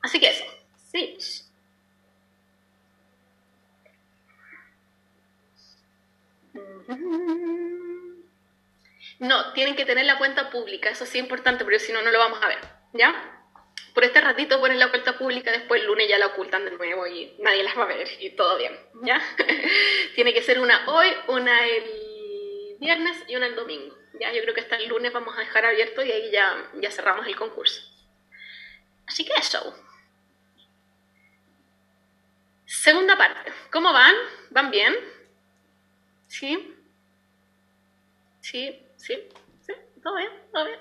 [0.01, 0.43] Así que eso,
[0.91, 1.17] sí.
[9.19, 12.11] No, tienen que tener la cuenta pública, eso sí es importante, porque si no, no
[12.11, 12.59] lo vamos a ver,
[12.93, 13.31] ¿ya?
[13.93, 17.07] Por este ratito ponen la cuenta pública, después el lunes ya la ocultan de nuevo
[17.07, 19.21] y nadie las va a ver y todo bien, ¿ya?
[20.15, 23.94] Tiene que ser una hoy, una el viernes y una el domingo.
[24.19, 26.91] Ya, yo creo que hasta el lunes vamos a dejar abierto y ahí ya, ya
[26.91, 27.81] cerramos el concurso.
[29.07, 29.75] Así que eso.
[32.65, 33.51] Segunda parte.
[33.71, 34.15] ¿Cómo van?
[34.51, 34.95] ¿Van bien?
[36.27, 36.75] ¿Sí?
[38.41, 38.79] ¿Sí?
[38.97, 39.27] ¿Sí?
[39.61, 39.73] ¿Sí?
[40.03, 40.31] ¿Todo bien?
[40.51, 40.79] ¿Todo bien?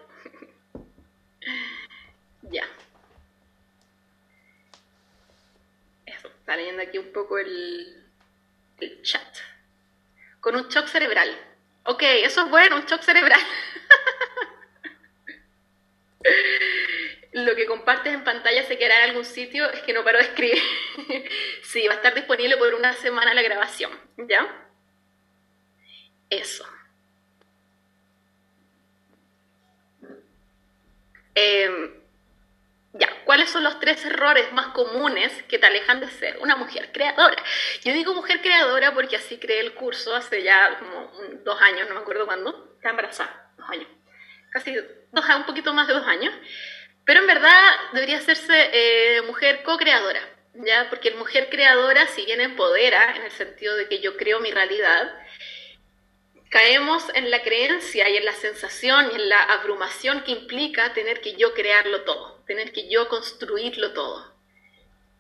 [2.43, 2.67] ya.
[6.07, 6.29] Eso.
[6.29, 8.05] Está leyendo aquí un poco el,
[8.81, 9.37] el chat.
[10.41, 11.54] Con un shock cerebral.
[11.85, 13.41] Ok, eso es bueno, un shock cerebral.
[17.33, 20.25] Lo que compartes en pantalla se quedará en algún sitio, es que no paro de
[20.25, 20.63] escribir.
[21.63, 24.47] sí, va a estar disponible por una semana la grabación, ¿ya?
[26.31, 26.65] Eso.
[31.35, 32.04] Eh,
[33.35, 37.43] ¿cuáles son los tres errores más comunes que te alejan de ser una mujer creadora?
[37.83, 41.11] Yo digo mujer creadora porque así creé el curso hace ya como
[41.43, 43.89] dos años, no me acuerdo cuándo, estaba embarazada, dos años,
[44.53, 44.73] casi
[45.11, 46.33] dos, un poquito más de dos años,
[47.05, 50.21] pero en verdad debería hacerse eh, mujer co-creadora,
[50.55, 50.89] ¿ya?
[50.89, 54.53] Porque el mujer creadora, si bien empodera, en el sentido de que yo creo mi
[54.53, 55.13] realidad,
[56.51, 61.21] caemos en la creencia y en la sensación y en la abrumación que implica tener
[61.21, 64.35] que yo crearlo todo, tener que yo construirlo todo,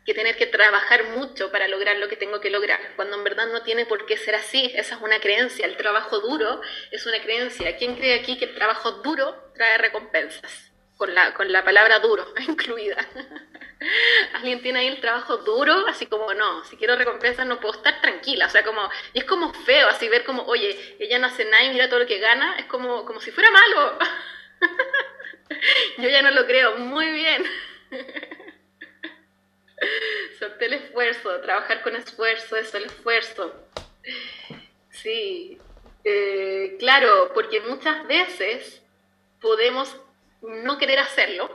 [0.04, 3.46] que tener que trabajar mucho para lograr lo que tengo que lograr, cuando en verdad
[3.46, 6.60] no tiene por qué ser así, esa es una creencia, el trabajo duro
[6.90, 7.76] es una creencia.
[7.76, 10.70] ¿Quién cree aquí que el trabajo duro trae recompensas?
[10.96, 12.96] Con la, con la palabra duro incluida.
[14.34, 18.00] alguien tiene ahí el trabajo duro, así como no, si quiero recompensas no puedo estar
[18.00, 21.44] tranquila, o sea, como, y es como feo así ver como, oye, ella no hace
[21.44, 23.98] nada y mira todo lo que gana, es como, como si fuera malo.
[25.98, 27.44] Yo ya no lo creo, muy bien.
[30.38, 33.54] Solté el esfuerzo, trabajar con esfuerzo, eso, el esfuerzo.
[34.90, 35.58] Sí,
[36.04, 38.82] eh, claro, porque muchas veces
[39.40, 39.96] podemos
[40.42, 41.50] no querer hacerlo,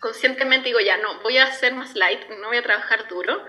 [0.00, 3.44] conscientemente digo, ya no, voy a hacer más light, no voy a trabajar duro,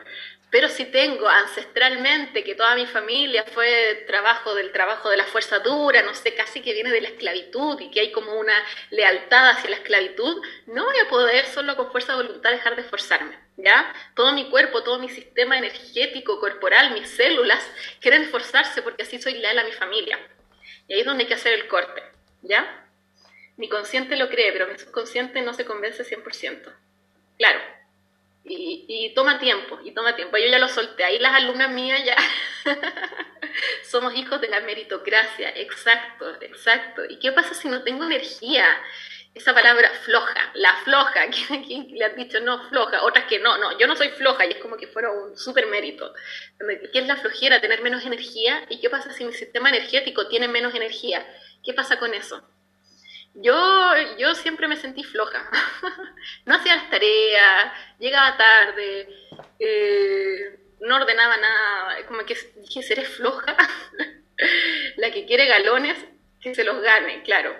[0.53, 5.57] pero si tengo ancestralmente que toda mi familia fue trabajo del trabajo de la fuerza
[5.57, 8.53] dura, no sé, casi que viene de la esclavitud y que hay como una
[8.91, 12.83] lealtad hacia la esclavitud, no voy a poder solo con fuerza de voluntad dejar de
[12.83, 13.91] esforzarme, ¿ya?
[14.13, 17.67] Todo mi cuerpo, todo mi sistema energético, corporal, mis células
[17.99, 20.19] quieren esforzarse porque así soy leal a mi familia.
[20.87, 22.03] Y ahí es donde hay que hacer el corte,
[22.43, 22.87] ¿ya?
[23.57, 26.71] Mi consciente lo cree, pero mi subconsciente no se convence 100%.
[27.39, 27.82] Claro.
[28.45, 30.37] Y, toma tiempo, y toma tiempo.
[30.37, 31.03] Yo ya lo solté.
[31.03, 32.17] Ahí las alumnas mías ya
[33.83, 35.49] somos hijos de la meritocracia.
[35.55, 37.03] Exacto, exacto.
[37.07, 38.65] ¿Y qué pasa si no tengo energía?
[39.33, 41.21] Esa palabra floja, la floja,
[41.67, 43.03] ¿quién le han dicho no floja?
[43.03, 45.65] Otras que no, no, yo no soy floja y es como que fuera un súper
[45.67, 46.13] mérito.
[46.91, 47.61] ¿Qué es la flojera?
[47.61, 48.65] Tener menos energía.
[48.69, 51.25] ¿Y qué pasa si mi sistema energético tiene menos energía?
[51.63, 52.45] ¿Qué pasa con eso?
[53.35, 53.55] Yo,
[54.17, 55.49] yo siempre me sentí floja.
[56.45, 59.07] no hacía las tareas, llegaba tarde,
[59.59, 62.05] eh, no ordenaba nada.
[62.07, 63.57] Como que dije, seré floja.
[64.97, 65.97] La que quiere galones,
[66.41, 67.55] que se los gane, claro.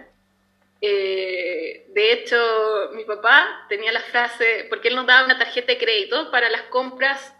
[0.81, 5.77] Eh, de hecho, mi papá tenía la frase, porque él nos daba una tarjeta de
[5.77, 7.33] crédito para las compras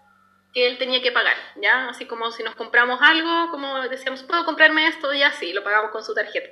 [0.54, 1.90] que él tenía que pagar, ¿ya?
[1.90, 5.12] Así como si nos compramos algo, como decíamos, ¿puedo comprarme esto?
[5.12, 6.50] Ya sí, lo pagamos con su tarjeta.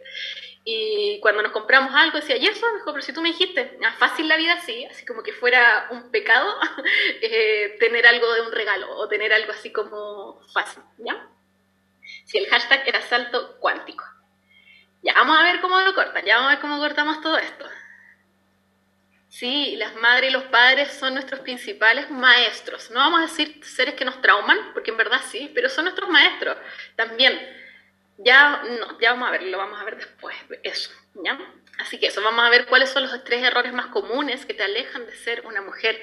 [0.64, 2.66] Y cuando nos compramos algo decía, ¿y eso?
[2.76, 5.88] Dijo, pero si tú me dijiste, ah, fácil la vida, sí, así como que fuera
[5.90, 6.56] un pecado
[7.22, 11.28] eh, tener algo de un regalo o tener algo así como fácil, ¿ya?
[12.26, 14.04] Si el hashtag era salto cuántico.
[15.02, 17.66] Ya, vamos a ver cómo lo cortan, ya vamos a ver cómo cortamos todo esto.
[19.30, 22.92] Sí, las madres y los padres son nuestros principales maestros.
[22.92, 26.10] No vamos a decir seres que nos trauman, porque en verdad sí, pero son nuestros
[26.10, 26.58] maestros
[26.96, 27.40] también
[28.24, 30.92] ya, no, ya vamos a ver, lo vamos a ver después, eso,
[31.24, 31.40] ¿ya?
[31.80, 34.64] Así que eso, vamos a ver cuáles son los tres errores más comunes que te
[34.64, 36.02] alejan de ser una mujer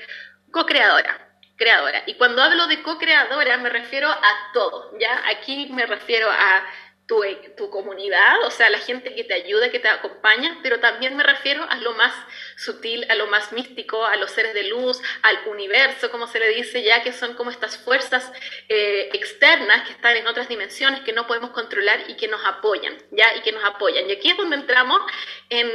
[0.50, 2.02] co-creadora, creadora.
[2.06, 5.22] Y cuando hablo de co-creadora me refiero a todo, ¿ya?
[5.28, 6.64] Aquí me refiero a
[7.09, 7.24] tu,
[7.56, 11.22] tu, comunidad, o sea, la gente que te ayuda, que te acompaña, pero también me
[11.22, 12.12] refiero a lo más
[12.56, 16.50] sutil, a lo más místico, a los seres de luz, al universo, como se le
[16.50, 18.30] dice ya, que son como estas fuerzas
[18.68, 22.94] eh, externas que están en otras dimensiones que no podemos controlar y que nos apoyan,
[23.11, 23.34] ¿ya?
[23.36, 24.06] Y que nos apoyan.
[24.09, 25.00] Y aquí es donde entramos
[25.48, 25.66] en,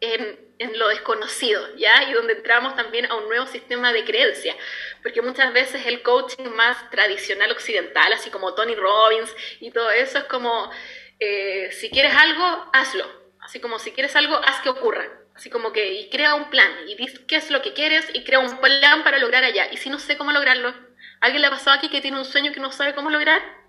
[0.00, 2.04] en lo desconocido, ¿ya?
[2.04, 4.54] Y donde entramos también a un nuevo sistema de creencia,
[5.02, 10.18] porque muchas veces el coaching más tradicional occidental, así como Tony Robbins y todo eso,
[10.18, 10.70] es como,
[11.18, 13.06] eh, si quieres algo, hazlo,
[13.40, 16.70] así como si quieres algo, haz que ocurra, así como que, y crea un plan,
[16.86, 19.78] y dice qué es lo que quieres, y crea un plan para lograr allá, y
[19.78, 20.74] si no sé cómo lograrlo,
[21.20, 23.59] ¿alguien le ha pasado aquí que tiene un sueño que no sabe cómo lograr?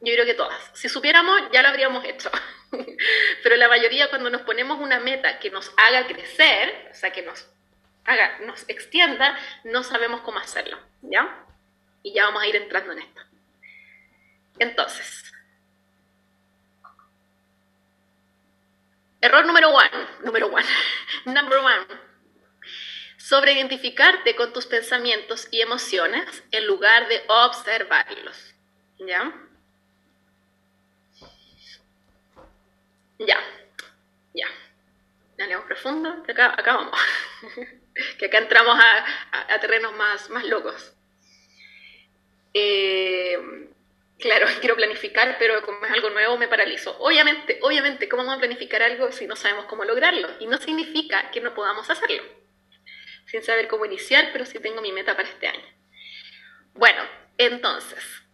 [0.00, 0.70] Yo creo que todas.
[0.74, 2.30] Si supiéramos, ya lo habríamos hecho.
[3.42, 7.22] Pero la mayoría cuando nos ponemos una meta que nos haga crecer, o sea, que
[7.22, 7.46] nos
[8.04, 11.44] haga, nos extienda, no sabemos cómo hacerlo, ¿ya?
[12.02, 13.20] Y ya vamos a ir entrando en esto.
[14.58, 15.32] Entonces,
[19.20, 20.66] error número uno, número uno,
[21.24, 21.86] number one,
[23.16, 28.54] sobre identificarte con tus pensamientos y emociones en lugar de observarlos,
[28.98, 29.45] ¿ya?
[33.18, 33.38] Ya,
[34.34, 34.46] ya.
[35.38, 36.98] Leemos profundo, que acá, acá vamos.
[38.18, 40.94] que acá entramos a, terrenos más, más locos.
[42.54, 43.38] Eh,
[44.18, 46.96] claro, quiero planificar, pero como es algo nuevo me paralizo.
[46.98, 50.28] Obviamente, obviamente, ¿cómo vamos a planificar algo si no sabemos cómo lograrlo?
[50.40, 52.22] Y no significa que no podamos hacerlo.
[53.26, 55.66] Sin saber cómo iniciar, pero sí tengo mi meta para este año.
[56.74, 57.02] Bueno,
[57.38, 58.25] entonces,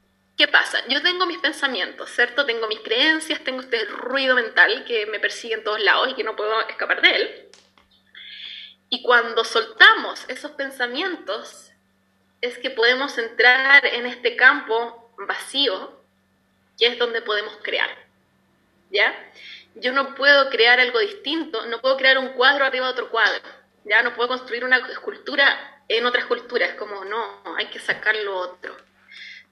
[0.42, 0.84] ¿Qué pasa?
[0.88, 2.44] Yo tengo mis pensamientos, ¿cierto?
[2.44, 6.24] Tengo mis creencias, tengo este ruido mental que me persigue en todos lados y que
[6.24, 7.48] no puedo escapar de él.
[8.88, 11.70] Y cuando soltamos esos pensamientos,
[12.40, 15.96] es que podemos entrar en este campo vacío,
[16.76, 17.90] que es donde podemos crear.
[18.90, 19.14] ¿Ya?
[19.76, 23.48] Yo no puedo crear algo distinto, no puedo crear un cuadro arriba de otro cuadro.
[23.84, 28.16] Ya no puedo construir una escultura en otra escultura, es como no, hay que sacar
[28.16, 28.76] lo otro.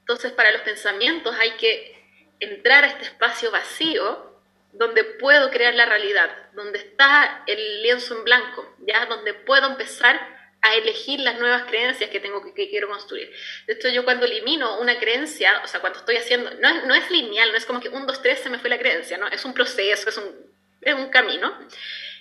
[0.01, 2.01] Entonces, para los pensamientos hay que
[2.41, 4.31] entrar a este espacio vacío
[4.73, 10.39] donde puedo crear la realidad, donde está el lienzo en blanco, ya donde puedo empezar
[10.63, 13.33] a elegir las nuevas creencias que tengo que, quiero construir.
[13.67, 16.95] De hecho, yo cuando elimino una creencia, o sea, cuando estoy haciendo, no es, no
[16.95, 19.27] es lineal, no es como que un, dos, tres se me fue la creencia, ¿no?
[19.29, 21.59] Es un proceso, es un, es un camino.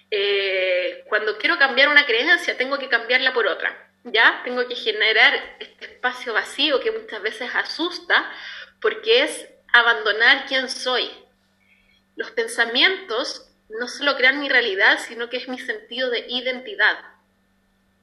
[0.09, 3.88] Eh, cuando quiero cambiar una creencia, tengo que cambiarla por otra.
[4.03, 4.41] ¿Ya?
[4.43, 8.31] Tengo que generar este espacio vacío que muchas veces asusta
[8.81, 11.09] porque es abandonar quién soy.
[12.15, 16.99] Los pensamientos no solo crean mi realidad, sino que es mi sentido de identidad.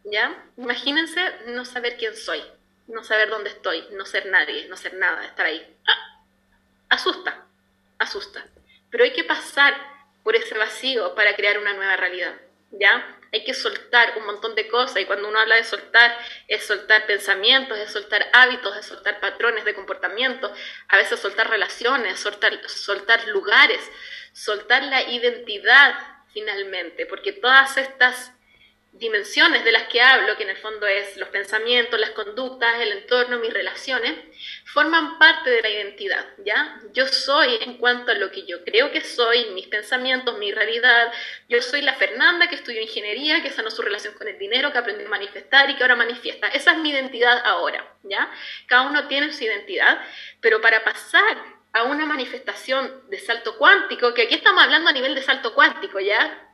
[0.04, 0.44] ¿Ya?
[0.56, 2.40] Imagínense no saber quién soy,
[2.86, 5.76] no saber dónde estoy, no ser nadie, no ser nada, estar ahí.
[5.86, 6.22] ¡Ah!
[6.88, 7.46] Asusta,
[7.98, 8.46] asusta.
[8.90, 9.74] Pero hay que pasar
[10.22, 12.34] por ese vacío para crear una nueva realidad.
[12.70, 13.18] ¿Ya?
[13.36, 16.16] Hay que soltar un montón de cosas y cuando uno habla de soltar
[16.48, 20.52] es soltar pensamientos, es soltar hábitos, es soltar patrones de comportamiento,
[20.88, 23.80] a veces soltar relaciones, soltar, soltar lugares,
[24.32, 25.94] soltar la identidad
[26.32, 28.32] finalmente, porque todas estas
[28.98, 32.92] dimensiones de las que hablo, que en el fondo es los pensamientos, las conductas, el
[32.92, 34.14] entorno, mis relaciones,
[34.64, 36.80] forman parte de la identidad, ¿ya?
[36.92, 41.12] Yo soy en cuanto a lo que yo creo que soy, mis pensamientos, mi realidad.
[41.48, 44.78] Yo soy la Fernanda que estudió ingeniería, que sanó su relación con el dinero, que
[44.78, 46.48] aprendió a manifestar y que ahora manifiesta.
[46.48, 48.30] Esa es mi identidad ahora, ¿ya?
[48.66, 50.00] Cada uno tiene su identidad,
[50.40, 51.36] pero para pasar
[51.72, 56.00] a una manifestación de salto cuántico, que aquí estamos hablando a nivel de salto cuántico,
[56.00, 56.45] ¿ya?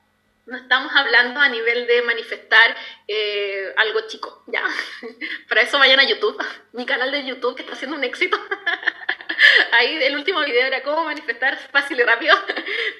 [0.44, 2.76] No estamos hablando a nivel de manifestar
[3.06, 4.64] eh, algo chico, ¿ya?
[5.48, 6.36] Para eso vayan a YouTube,
[6.72, 8.36] mi canal de YouTube que está haciendo un éxito.
[9.72, 12.36] ahí el último video era cómo manifestar fácil y rápido,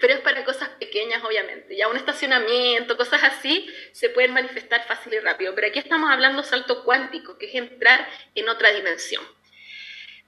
[0.01, 1.77] pero es para cosas pequeñas, obviamente.
[1.77, 5.55] Ya un estacionamiento, cosas así, se pueden manifestar fácil y rápido.
[5.57, 9.25] Pero aquí estamos hablando salto cuántico, que es entrar en otra dimensión.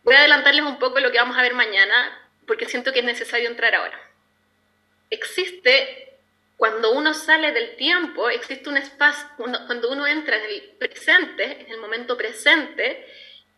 [0.02, 3.04] Voy a adelantarles un poco lo que vamos a ver mañana, porque siento que es
[3.04, 4.00] necesario entrar ahora.
[5.10, 6.13] Existe,
[6.56, 11.72] cuando uno sale del tiempo, existe un espacio, cuando uno entra en el presente, en
[11.72, 13.06] el momento presente,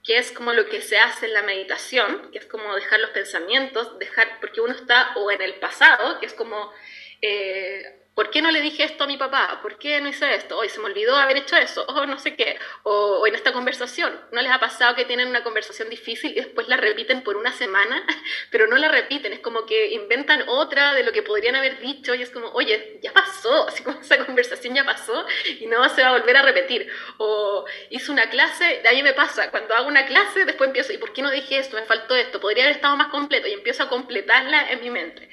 [0.02, 3.10] que es como lo que se hace en la meditación, que es como dejar los
[3.10, 6.72] pensamientos, dejar, porque uno está o en el pasado, que es como
[7.20, 9.60] eh, ¿por qué no le dije esto a mi papá?
[9.62, 10.56] ¿Por qué no hice esto?
[10.56, 14.18] Hoy se me olvidó haber hecho eso, o no sé qué, o, en esta conversación.
[14.32, 17.52] ¿No les ha pasado que tienen una conversación difícil y después la repiten por una
[17.52, 18.04] semana,
[18.50, 19.34] pero no la repiten?
[19.34, 22.98] Es como que inventan otra de lo que podrían haber dicho y es como, oye,
[23.02, 25.26] ya pasó, así como esa conversación ya pasó
[25.60, 26.90] y no se va a volver a repetir.
[27.18, 30.98] O hice una clase, de ahí me pasa, cuando hago una clase después empiezo, ¿y
[30.98, 31.76] por qué no dije esto?
[31.76, 35.28] Me faltó esto, podría haber estado más completo y empiezo a completarla en mi mente.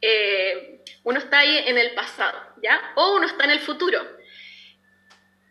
[0.00, 2.92] Eh, uno está ahí en el pasado, ¿ya?
[2.96, 4.00] O uno está en el futuro.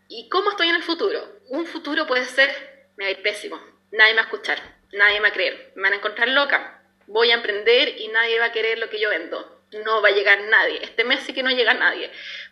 [0.09, 1.39] ¿Y cómo estoy en el futuro?
[1.47, 2.49] Un futuro puede ser,
[2.95, 3.59] me va a ir pésimo,
[3.91, 4.59] nadie me va a escuchar,
[4.93, 8.39] nadie me va a creer, me van a encontrar loca, voy a emprender y nadie
[8.39, 11.33] va a querer lo que yo vendo, no va a llegar nadie, este mes sí
[11.33, 12.09] que no llega nadie,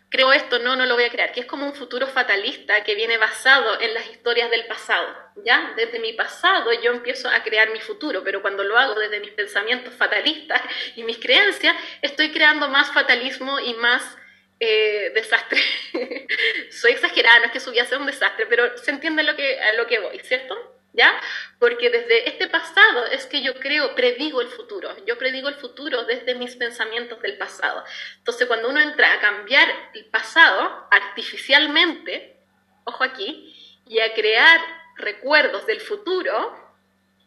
[0.08, 2.94] creo esto, no, no lo voy a crear, que es como un futuro fatalista que
[2.94, 5.06] viene basado en las historias del pasado,
[5.44, 5.72] ¿ya?
[5.76, 9.32] Desde mi pasado yo empiezo a crear mi futuro, pero cuando lo hago desde mis
[9.32, 10.62] pensamientos fatalistas
[10.94, 14.16] y mis creencias, estoy creando más fatalismo y más
[14.60, 15.60] eh, desastre.
[16.70, 19.60] Soy exagerada, no es que su vida sea un desastre, pero se entiende lo que,
[19.60, 20.75] a lo que voy, ¿cierto?
[20.96, 21.20] ¿Ya?
[21.58, 24.88] Porque desde este pasado es que yo creo, predigo el futuro.
[25.04, 27.84] Yo predigo el futuro desde mis pensamientos del pasado.
[28.18, 32.36] Entonces, cuando uno entra a cambiar el pasado artificialmente,
[32.84, 33.52] ojo aquí,
[33.86, 34.60] y a crear
[34.96, 36.58] recuerdos del futuro,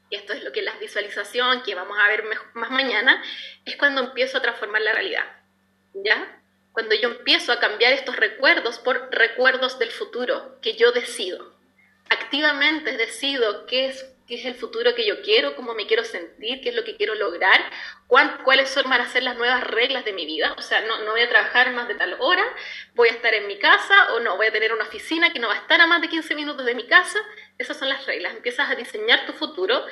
[0.09, 3.23] y esto es lo que es la visualización, que vamos a ver más mañana,
[3.65, 5.25] es cuando empiezo a transformar la realidad,
[5.93, 6.41] ¿ya?
[6.71, 11.58] Cuando yo empiezo a cambiar estos recuerdos por recuerdos del futuro que yo decido
[12.09, 16.61] activamente decido qué es, qué es el futuro que yo quiero, cómo me quiero sentir,
[16.61, 17.61] qué es lo que quiero lograr,
[18.07, 20.53] cuáles son van a ser las nuevas reglas de mi vida.
[20.57, 22.43] O sea, no, no voy a trabajar más de tal hora,
[22.95, 25.47] voy a estar en mi casa o no, voy a tener una oficina que no
[25.47, 27.19] va a estar a más de 15 minutos de mi casa.
[27.57, 28.33] Esas son las reglas.
[28.33, 29.85] Empiezas a diseñar tu futuro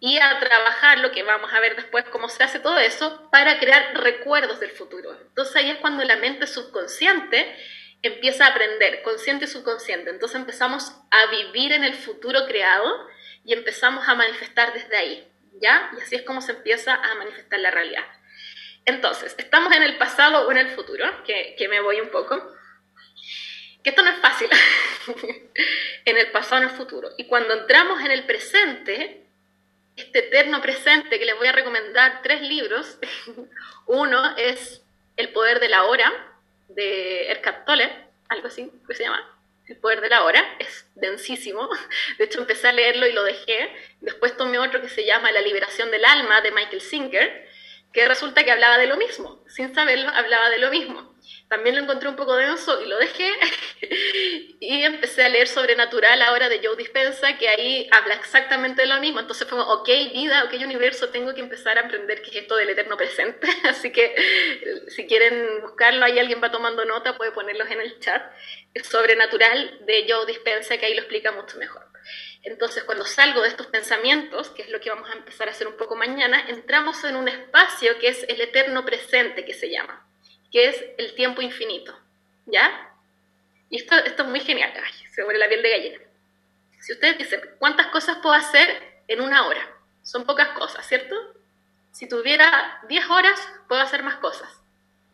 [0.00, 3.58] y a trabajar lo que vamos a ver después, cómo se hace todo eso, para
[3.58, 5.16] crear recuerdos del futuro.
[5.28, 7.56] Entonces ahí es cuando la mente subconsciente
[8.06, 10.10] empieza a aprender, consciente y subconsciente.
[10.10, 13.08] Entonces empezamos a vivir en el futuro creado
[13.44, 15.28] y empezamos a manifestar desde ahí,
[15.60, 15.90] ¿ya?
[15.96, 18.04] Y así es como se empieza a manifestar la realidad.
[18.86, 22.54] Entonces, estamos en el pasado o en el futuro, que, que me voy un poco.
[23.82, 24.48] Que esto no es fácil,
[26.04, 27.10] en el pasado o en el futuro.
[27.16, 29.26] Y cuando entramos en el presente,
[29.96, 32.98] este eterno presente, que les voy a recomendar tres libros.
[33.86, 34.82] Uno es
[35.16, 36.33] El poder de la hora,
[36.74, 37.90] de Erkat Tolle,
[38.28, 39.30] algo así que se llama,
[39.66, 41.68] El poder de la hora, es densísimo,
[42.18, 43.70] de hecho empecé a leerlo y lo dejé,
[44.00, 47.48] después tomé otro que se llama La liberación del alma de Michael Singer,
[47.92, 51.13] que resulta que hablaba de lo mismo, sin saberlo hablaba de lo mismo.
[51.48, 53.30] También lo encontré un poco denso y lo dejé
[54.60, 59.20] y empecé a leer Sobrenatural ahora de Joe Dispensa, que ahí habla exactamente lo mismo.
[59.20, 62.56] Entonces fue como, ok, vida, ok, universo, tengo que empezar a aprender qué es esto
[62.56, 63.46] del eterno presente.
[63.68, 64.14] Así que
[64.88, 68.22] si quieren buscarlo, ahí alguien va tomando nota, puede ponerlos en el chat.
[68.82, 71.86] Sobrenatural de Joe Dispensa, que ahí lo explica mucho mejor.
[72.42, 75.66] Entonces, cuando salgo de estos pensamientos, que es lo que vamos a empezar a hacer
[75.66, 80.03] un poco mañana, entramos en un espacio que es el eterno presente, que se llama
[80.54, 81.92] que es el tiempo infinito,
[82.46, 82.94] ¿ya?
[83.70, 85.98] Y esto, esto es muy genial, Ay, se vuelve la piel de gallina.
[86.78, 89.68] Si ustedes dicen, ¿cuántas cosas puedo hacer en una hora?
[90.04, 91.16] Son pocas cosas, ¿cierto?
[91.90, 94.48] Si tuviera 10 horas, puedo hacer más cosas.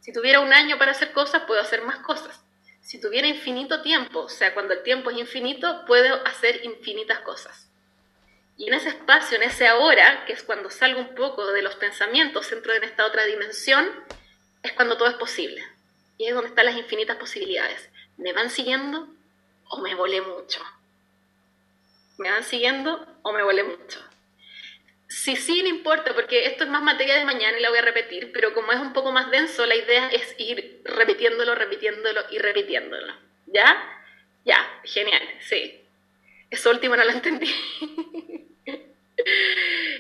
[0.01, 2.39] Si tuviera un año para hacer cosas, puedo hacer más cosas.
[2.83, 7.71] Si tuviera infinito tiempo, o sea, cuando el tiempo es infinito, puedo hacer infinitas cosas.
[8.59, 11.77] Y en ese espacio, en ese ahora, que es cuando salgo un poco de los
[11.77, 13.89] pensamientos, entro en esta otra dimensión,
[14.63, 15.63] es cuando todo es posible.
[16.19, 17.89] Y es donde están las infinitas posibilidades.
[18.17, 19.09] ¿Me van siguiendo
[19.69, 20.63] o me volé mucho?
[22.19, 24.01] ¿Me van siguiendo o me volé mucho?
[25.09, 27.83] Sí, sí, no importa, porque esto es más materia de mañana y la voy a
[27.83, 32.39] repetir, pero como es un poco más denso, la idea es ir repitiéndolo, repitiéndolo y
[32.39, 33.13] repitiéndolo.
[33.47, 33.83] ¿Ya?
[34.45, 35.81] Ya, genial, sí.
[36.51, 37.53] Eso último no lo entendí.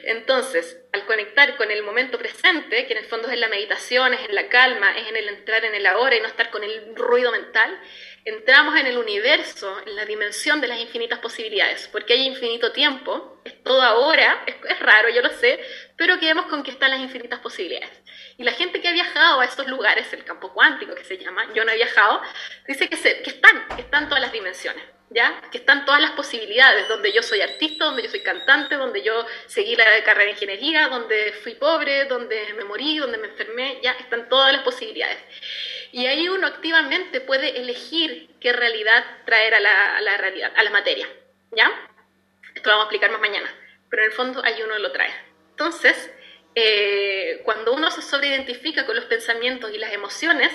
[0.05, 4.14] Entonces, al conectar con el momento presente, que en el fondo es en la meditación,
[4.14, 6.64] es en la calma, es en el entrar en el ahora y no estar con
[6.64, 7.79] el ruido mental,
[8.25, 13.41] entramos en el universo, en la dimensión de las infinitas posibilidades, porque hay infinito tiempo,
[13.64, 15.61] todo ahora, es, es, raro, yo lo sé,
[15.97, 18.03] pero quedemos con que están las infinitas posibilidades.
[18.37, 21.53] Y la gente que ha viajado a estos lugares, el campo cuántico que se llama,
[21.55, 22.23] yo no he viajado,
[22.66, 24.85] dice que, se, que están, que están todas las dimensiones.
[25.13, 25.43] ¿Ya?
[25.51, 29.27] Que están todas las posibilidades, donde yo soy artista, donde yo soy cantante, donde yo
[29.47, 33.91] seguí la carrera de ingeniería, donde fui pobre, donde me morí, donde me enfermé, ya
[33.93, 35.19] están todas las posibilidades.
[35.91, 40.63] Y ahí uno activamente puede elegir qué realidad traer a la, a la realidad, a
[40.63, 41.09] la materia,
[41.51, 41.69] ¿ya?
[42.55, 43.53] Esto lo vamos a explicar más mañana,
[43.89, 45.13] pero en el fondo ahí uno lo trae.
[45.51, 46.13] Entonces,
[46.55, 50.51] eh, cuando uno se sobreidentifica con los pensamientos y las emociones,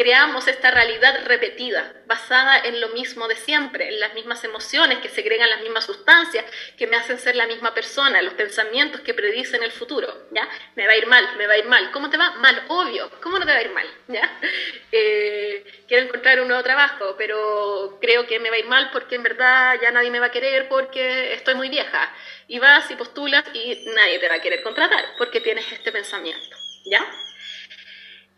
[0.00, 5.10] creamos esta realidad repetida, basada en lo mismo de siempre, en las mismas emociones que
[5.10, 6.46] segregan las mismas sustancias,
[6.78, 10.48] que me hacen ser la misma persona, los pensamientos que predicen el futuro, ¿ya?
[10.74, 11.90] Me va a ir mal, me va a ir mal.
[11.90, 12.30] ¿Cómo te va?
[12.36, 13.10] Mal, obvio.
[13.20, 13.86] ¿Cómo no te va a ir mal?
[14.08, 14.38] ¿Ya?
[14.92, 19.14] Eh, quiero encontrar un nuevo trabajo, pero creo que me va a ir mal porque
[19.14, 22.12] en verdad ya nadie me va a querer porque estoy muy vieja.
[22.48, 26.56] Y vas y postulas y nadie te va a querer contratar porque tienes este pensamiento,
[26.86, 27.06] ¿ya?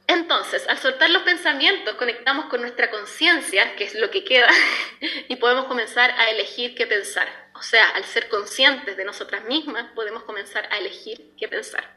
[0.07, 4.48] Entonces, al soltar los pensamientos, conectamos con nuestra conciencia, que es lo que queda,
[5.28, 7.28] y podemos comenzar a elegir qué pensar.
[7.55, 11.96] O sea, al ser conscientes de nosotras mismas, podemos comenzar a elegir qué pensar.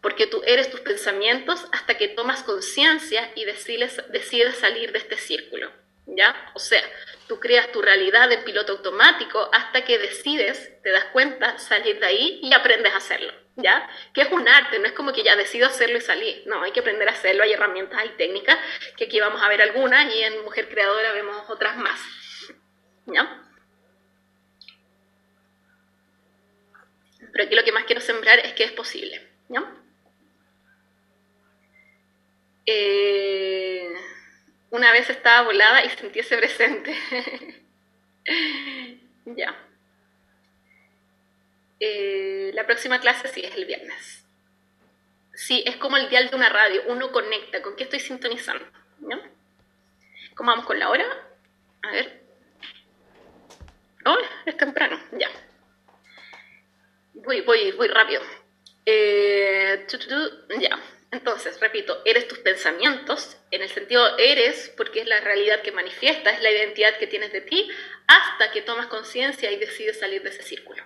[0.00, 4.00] Porque tú eres tus pensamientos hasta que tomas conciencia y decides,
[4.58, 5.70] salir de este círculo.
[6.06, 6.50] ¿Ya?
[6.54, 6.82] O sea,
[7.28, 12.06] tú creas tu realidad en piloto automático hasta que decides, te das cuenta, salir de
[12.06, 13.32] ahí y aprendes a hacerlo.
[13.56, 13.88] ¿Ya?
[14.14, 16.72] Que es un arte, no es como que ya decido hacerlo y salí, no, hay
[16.72, 18.58] que aprender a hacerlo, hay herramientas, hay técnicas,
[18.96, 22.00] que aquí vamos a ver algunas y en Mujer Creadora vemos otras más,
[23.06, 23.38] ¿ya?
[27.32, 29.64] Pero aquí lo que más quiero sembrar es que es posible, ¿ya?
[32.66, 33.92] Eh,
[34.70, 36.94] una vez estaba volada y sentí ese presente.
[39.26, 39.54] ya.
[41.80, 42.11] Eh,
[42.62, 44.24] la próxima clase sí es el viernes.
[45.34, 48.64] Sí, es como el dial de una radio, uno conecta, ¿con qué estoy sintonizando?
[49.00, 49.20] ¿No?
[50.36, 51.04] ¿Cómo vamos con la hora?
[51.82, 52.22] A ver.
[54.04, 55.28] Oh, es temprano, ya.
[57.14, 58.22] Voy, voy, voy rápido.
[58.86, 59.84] Eh,
[60.60, 60.80] ya.
[61.10, 66.30] Entonces, repito, eres tus pensamientos, en el sentido eres, porque es la realidad que manifiesta,
[66.30, 67.68] es la identidad que tienes de ti,
[68.06, 70.84] hasta que tomas conciencia y decides salir de ese círculo.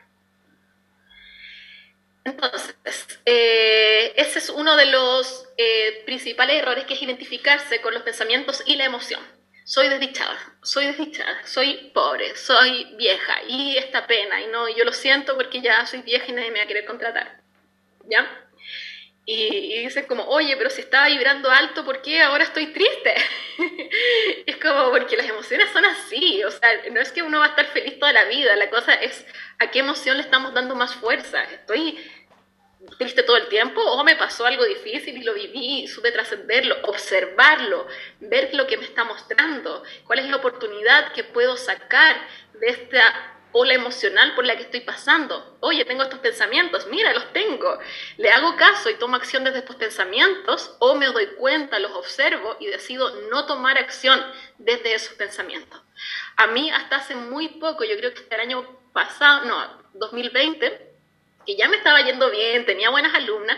[2.26, 8.02] Entonces, eh, ese es uno de los eh, principales errores que es identificarse con los
[8.02, 9.20] pensamientos y la emoción.
[9.64, 14.92] Soy desdichada, soy desdichada, soy pobre, soy vieja y esta pena y no, yo lo
[14.92, 17.42] siento porque ya soy vieja y nadie me va a querer contratar.
[18.08, 18.28] ¿Ya?
[19.28, 23.14] Y, dicen como, oye, pero si estaba vibrando alto, ¿por qué ahora estoy triste?
[24.46, 27.48] es como, porque las emociones son así, o sea, no es que uno va a
[27.48, 29.26] estar feliz toda la vida, la cosa es
[29.58, 31.42] a qué emoción le estamos dando más fuerza.
[31.42, 31.98] Estoy
[32.98, 37.86] triste todo el tiempo o me pasó algo difícil y lo viví supe trascenderlo, observarlo,
[38.20, 42.16] ver lo que me está mostrando, cuál es la oportunidad que puedo sacar
[42.54, 45.56] de esta ola emocional por la que estoy pasando.
[45.60, 47.78] Oye, tengo estos pensamientos, mira, los tengo.
[48.18, 52.56] Le hago caso y tomo acción desde estos pensamientos o me doy cuenta, los observo
[52.60, 54.22] y decido no tomar acción
[54.58, 55.80] desde esos pensamientos.
[56.36, 60.85] A mí hasta hace muy poco, yo creo que el año pasado, no, 2020,
[61.46, 63.56] que ya me estaba yendo bien, tenía buenas alumnas,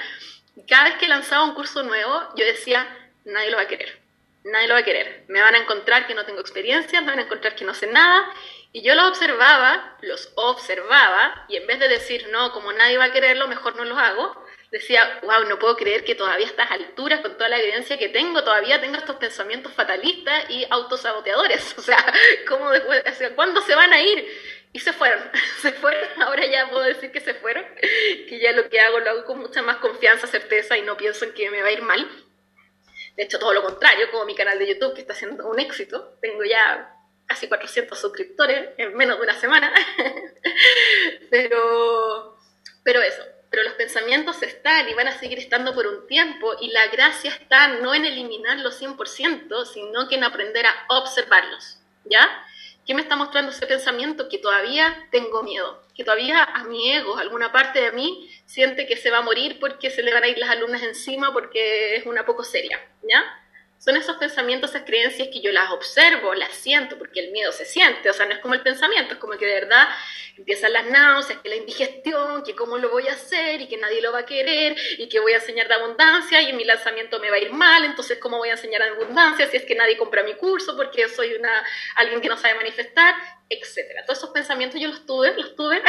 [0.69, 2.87] cada vez que lanzaba un curso nuevo, yo decía,
[3.25, 3.99] nadie lo va a querer,
[4.45, 7.19] nadie lo va a querer, me van a encontrar que no tengo experiencia, me van
[7.19, 8.31] a encontrar que no sé nada,
[8.73, 13.05] y yo los observaba, los observaba, y en vez de decir, no, como nadie va
[13.05, 16.71] a quererlo, mejor no lo hago, decía, wow, no puedo creer que todavía a estas
[16.71, 21.75] alturas, con toda la evidencia que tengo, todavía tengo estos pensamientos fatalistas y autosaboteadores.
[21.79, 22.05] O sea,
[22.47, 23.03] ¿cómo después,
[23.35, 24.29] ¿cuándo se van a ir?
[24.73, 25.23] Y se fueron,
[25.63, 29.11] se fueron, ahora ya puedo decir que se fueron, que ya lo que hago lo
[29.11, 31.83] hago con mucha más confianza, certeza y no pienso en que me va a ir
[31.83, 32.09] mal.
[33.17, 36.17] De hecho, todo lo contrario, como mi canal de YouTube que está siendo un éxito,
[36.21, 36.95] tengo ya
[37.27, 39.73] casi 400 suscriptores en menos de una semana,
[41.31, 42.39] pero,
[42.83, 46.71] pero eso, pero los pensamientos están y van a seguir estando por un tiempo y
[46.71, 52.47] la gracia está no en eliminarlos 100%, sino que en aprender a observarlos, ¿ya?
[52.89, 54.31] ¿Qué me está mostrando ese pensamiento?
[54.31, 58.97] Que todavía tengo miedo, que todavía a mi ego, alguna parte de mí, siente que
[58.97, 62.07] se va a morir porque se le van a ir las alumnas encima porque es
[62.07, 63.23] una poco seria, ¿ya?
[63.79, 67.65] Son esos pensamientos, esas creencias que yo las observo, las siento, porque el miedo se
[67.65, 69.89] siente, o sea, no es como el pensamiento, es como que de verdad
[70.37, 74.03] empiezan las náuseas, que la indigestión, que cómo lo voy a hacer y que nadie
[74.03, 77.31] lo va a querer y que voy a enseñar de abundancia y mi lanzamiento me
[77.31, 79.97] va a ir mal, entonces cómo voy a enseñar de abundancia si es que nadie
[79.97, 81.65] compra mi curso porque soy una,
[81.95, 83.15] alguien que no sabe manifestar,
[83.49, 84.05] etcétera.
[84.05, 85.81] Todos esos pensamientos yo los tuve, los tuve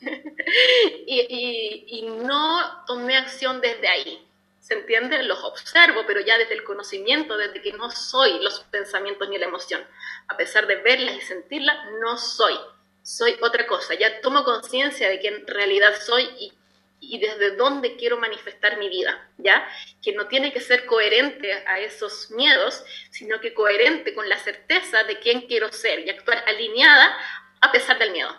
[1.06, 4.26] y no tomé acción desde ahí.
[4.66, 5.22] ¿Se entiende?
[5.22, 9.46] Los observo, pero ya desde el conocimiento, desde que no soy los pensamientos ni la
[9.46, 9.80] emoción.
[10.26, 12.58] A pesar de verlas y sentirlas, no soy.
[13.00, 13.94] Soy otra cosa.
[13.94, 16.52] Ya tomo conciencia de que en realidad soy y,
[16.98, 19.30] y, desde dónde quiero manifestar mi vida.
[19.38, 19.68] ¿Ya?
[20.02, 25.04] Que no tiene que ser coherente a esos miedos, sino que coherente con la certeza
[25.04, 27.16] de quién quiero ser y actuar alineada
[27.60, 28.36] a pesar del miedo.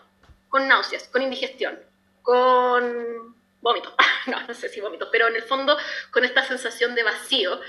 [0.49, 1.80] Con náuseas, con indigestión,
[2.21, 3.95] con vómito,
[4.28, 5.78] no, no sé si vómito, pero en el fondo
[6.12, 7.60] con esta sensación de vacío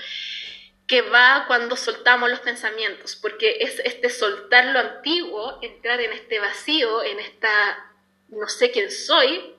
[0.87, 6.39] que va cuando soltamos los pensamientos, porque es este soltar lo antiguo, entrar en este
[6.39, 7.85] vacío, en esta
[8.29, 9.55] no sé quién soy,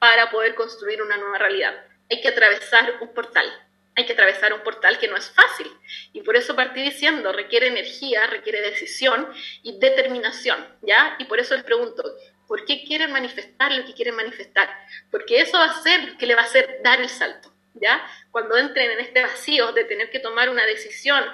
[0.00, 1.84] para poder construir una nueva realidad.
[2.10, 3.46] Hay que atravesar un portal,
[3.94, 5.70] hay que atravesar un portal que no es fácil.
[6.12, 11.16] Y por eso partí diciendo, requiere energía, requiere decisión y determinación, ¿ya?
[11.18, 12.02] Y por eso les pregunto,
[12.46, 14.68] ¿Por qué quieren manifestar lo que quieren manifestar?
[15.10, 18.04] Porque eso va a ser que le va a hacer dar el salto, ¿ya?
[18.30, 21.24] Cuando entren en este vacío de tener que tomar una decisión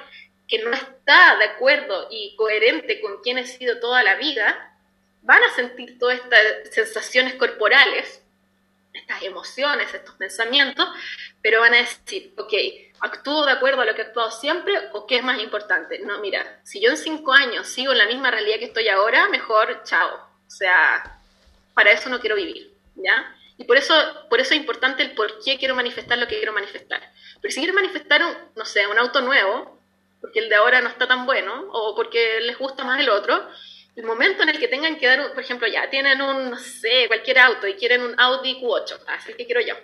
[0.48, 4.76] que no está de acuerdo y coherente con quien he sido toda la vida,
[5.22, 6.40] van a sentir todas estas
[6.70, 8.22] sensaciones corporales,
[8.92, 10.86] estas emociones, estos pensamientos,
[11.40, 12.52] pero van a decir, ok,
[13.00, 16.00] ¿actúo de acuerdo a lo que he actuado siempre o qué es más importante?
[16.00, 19.28] No, mira, si yo en cinco años sigo en la misma realidad que estoy ahora,
[19.28, 21.18] mejor chao, sea,
[21.74, 23.34] para eso no quiero vivir, ¿ya?
[23.58, 23.94] Y por eso,
[24.28, 27.00] por eso es importante el por qué quiero manifestar lo que quiero manifestar.
[27.34, 29.78] Porque si quiero manifestar, un, no sé, un auto nuevo,
[30.20, 33.48] porque el de ahora no está tan bueno, o porque les gusta más el otro,
[33.94, 37.04] el momento en el que tengan que dar, por ejemplo, ya tienen un, no sé,
[37.08, 39.74] cualquier auto y quieren un Audi Q8, así que quiero yo.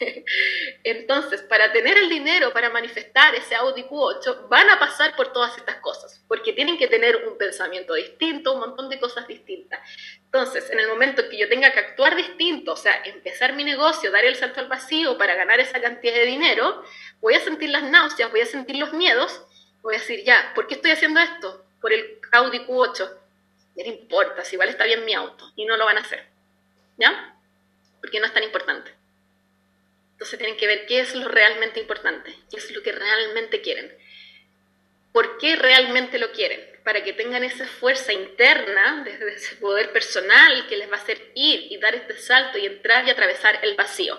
[0.84, 5.56] Entonces, para tener el dinero para manifestar ese Audi Q8, van a pasar por todas
[5.56, 9.80] estas cosas, porque tienen que tener un pensamiento distinto, un montón de cosas distintas.
[10.26, 13.64] Entonces, en el momento en que yo tenga que actuar distinto, o sea, empezar mi
[13.64, 16.84] negocio, dar el salto al vacío para ganar esa cantidad de dinero,
[17.22, 19.40] voy a sentir las náuseas, voy a sentir los miedos,
[19.80, 21.64] voy a decir, ya, ¿por qué estoy haciendo esto?
[21.80, 23.23] Por el Audi Q8
[23.82, 26.24] no importa, si igual está bien mi auto, y no lo van a hacer,
[26.96, 27.36] ¿ya?
[28.00, 28.92] Porque no es tan importante.
[30.12, 33.92] Entonces tienen que ver qué es lo realmente importante, qué es lo que realmente quieren.
[35.12, 36.64] ¿Por qué realmente lo quieren?
[36.84, 41.72] Para que tengan esa fuerza interna, ese poder personal que les va a hacer ir
[41.72, 44.18] y dar este salto y entrar y atravesar el vacío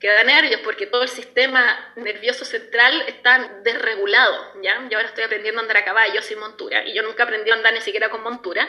[0.00, 4.86] que da nervios porque todo el sistema nervioso central está desregulado, ¿ya?
[4.88, 7.54] Yo ahora estoy aprendiendo a andar a caballo sin montura y yo nunca aprendí a
[7.54, 8.68] andar ni siquiera con montura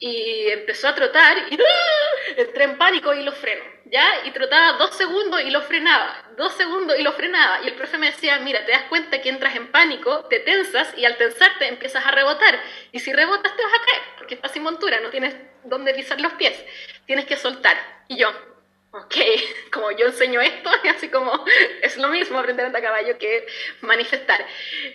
[0.00, 2.32] y empezó a trotar y ¡ah!
[2.38, 4.24] entré en pánico y lo freno, ¿ya?
[4.24, 7.98] Y trotaba dos segundos y lo frenaba, dos segundos y lo frenaba y el profe
[7.98, 11.68] me decía, mira, te das cuenta que entras en pánico, te tensas y al tensarte
[11.68, 12.60] empiezas a rebotar
[12.92, 16.18] y si rebotas te vas a caer porque estás sin montura, no tienes dónde pisar
[16.20, 16.58] los pies,
[17.06, 17.76] tienes que soltar
[18.08, 18.32] y yo,
[18.92, 19.14] ok,
[19.72, 21.44] como yo enseño esto, así como
[21.82, 23.46] es lo mismo aprender a andar a caballo que
[23.82, 24.44] manifestar.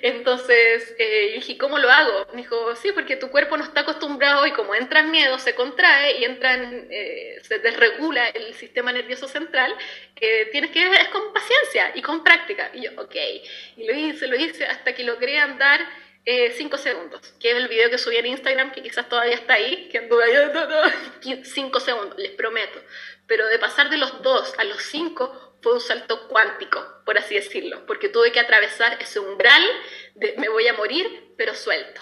[0.02, 2.28] Entonces eh, dije, ¿cómo lo hago?
[2.34, 5.56] Me dijo, sí, porque tu cuerpo no está acostumbrado y como entra en miedo, se
[5.56, 9.74] contrae y entra en, eh, se desregula el sistema nervioso central,
[10.16, 12.72] que tienes que, es con paciencia y con práctica.
[12.74, 13.16] Y yo, ok,
[13.78, 17.68] y lo hice, lo hice hasta que logré andar 5 eh, segundos, que es el
[17.68, 22.18] video que subí en Instagram, que quizás todavía está ahí, que anduve ahí, 5 segundos,
[22.18, 22.82] les prometo.
[23.28, 27.36] Pero de pasar de los 2 a los 5 fue un salto cuántico, por así
[27.36, 29.64] decirlo, porque tuve que atravesar ese umbral
[30.16, 32.02] de me voy a morir, pero suelto.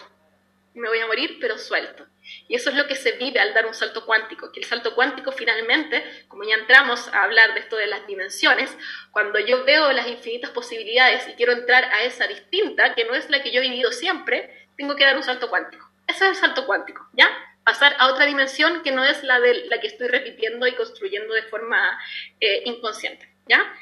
[0.74, 2.06] Me voy a morir, pero suelto.
[2.48, 4.96] Y eso es lo que se vive al dar un salto cuántico, que el salto
[4.96, 8.76] cuántico finalmente, como ya entramos a hablar de esto de las dimensiones,
[9.12, 13.30] cuando yo veo las infinitas posibilidades y quiero entrar a esa distinta, que no es
[13.30, 15.90] la que yo he vivido siempre, tengo que dar un salto cuántico.
[16.08, 17.30] Ese es el salto cuántico, ¿ya?
[17.64, 21.34] Pasar a otra dimensión que no es la de la que estoy repitiendo y construyendo
[21.34, 22.00] de forma
[22.40, 23.74] eh, inconsciente, ¿ya?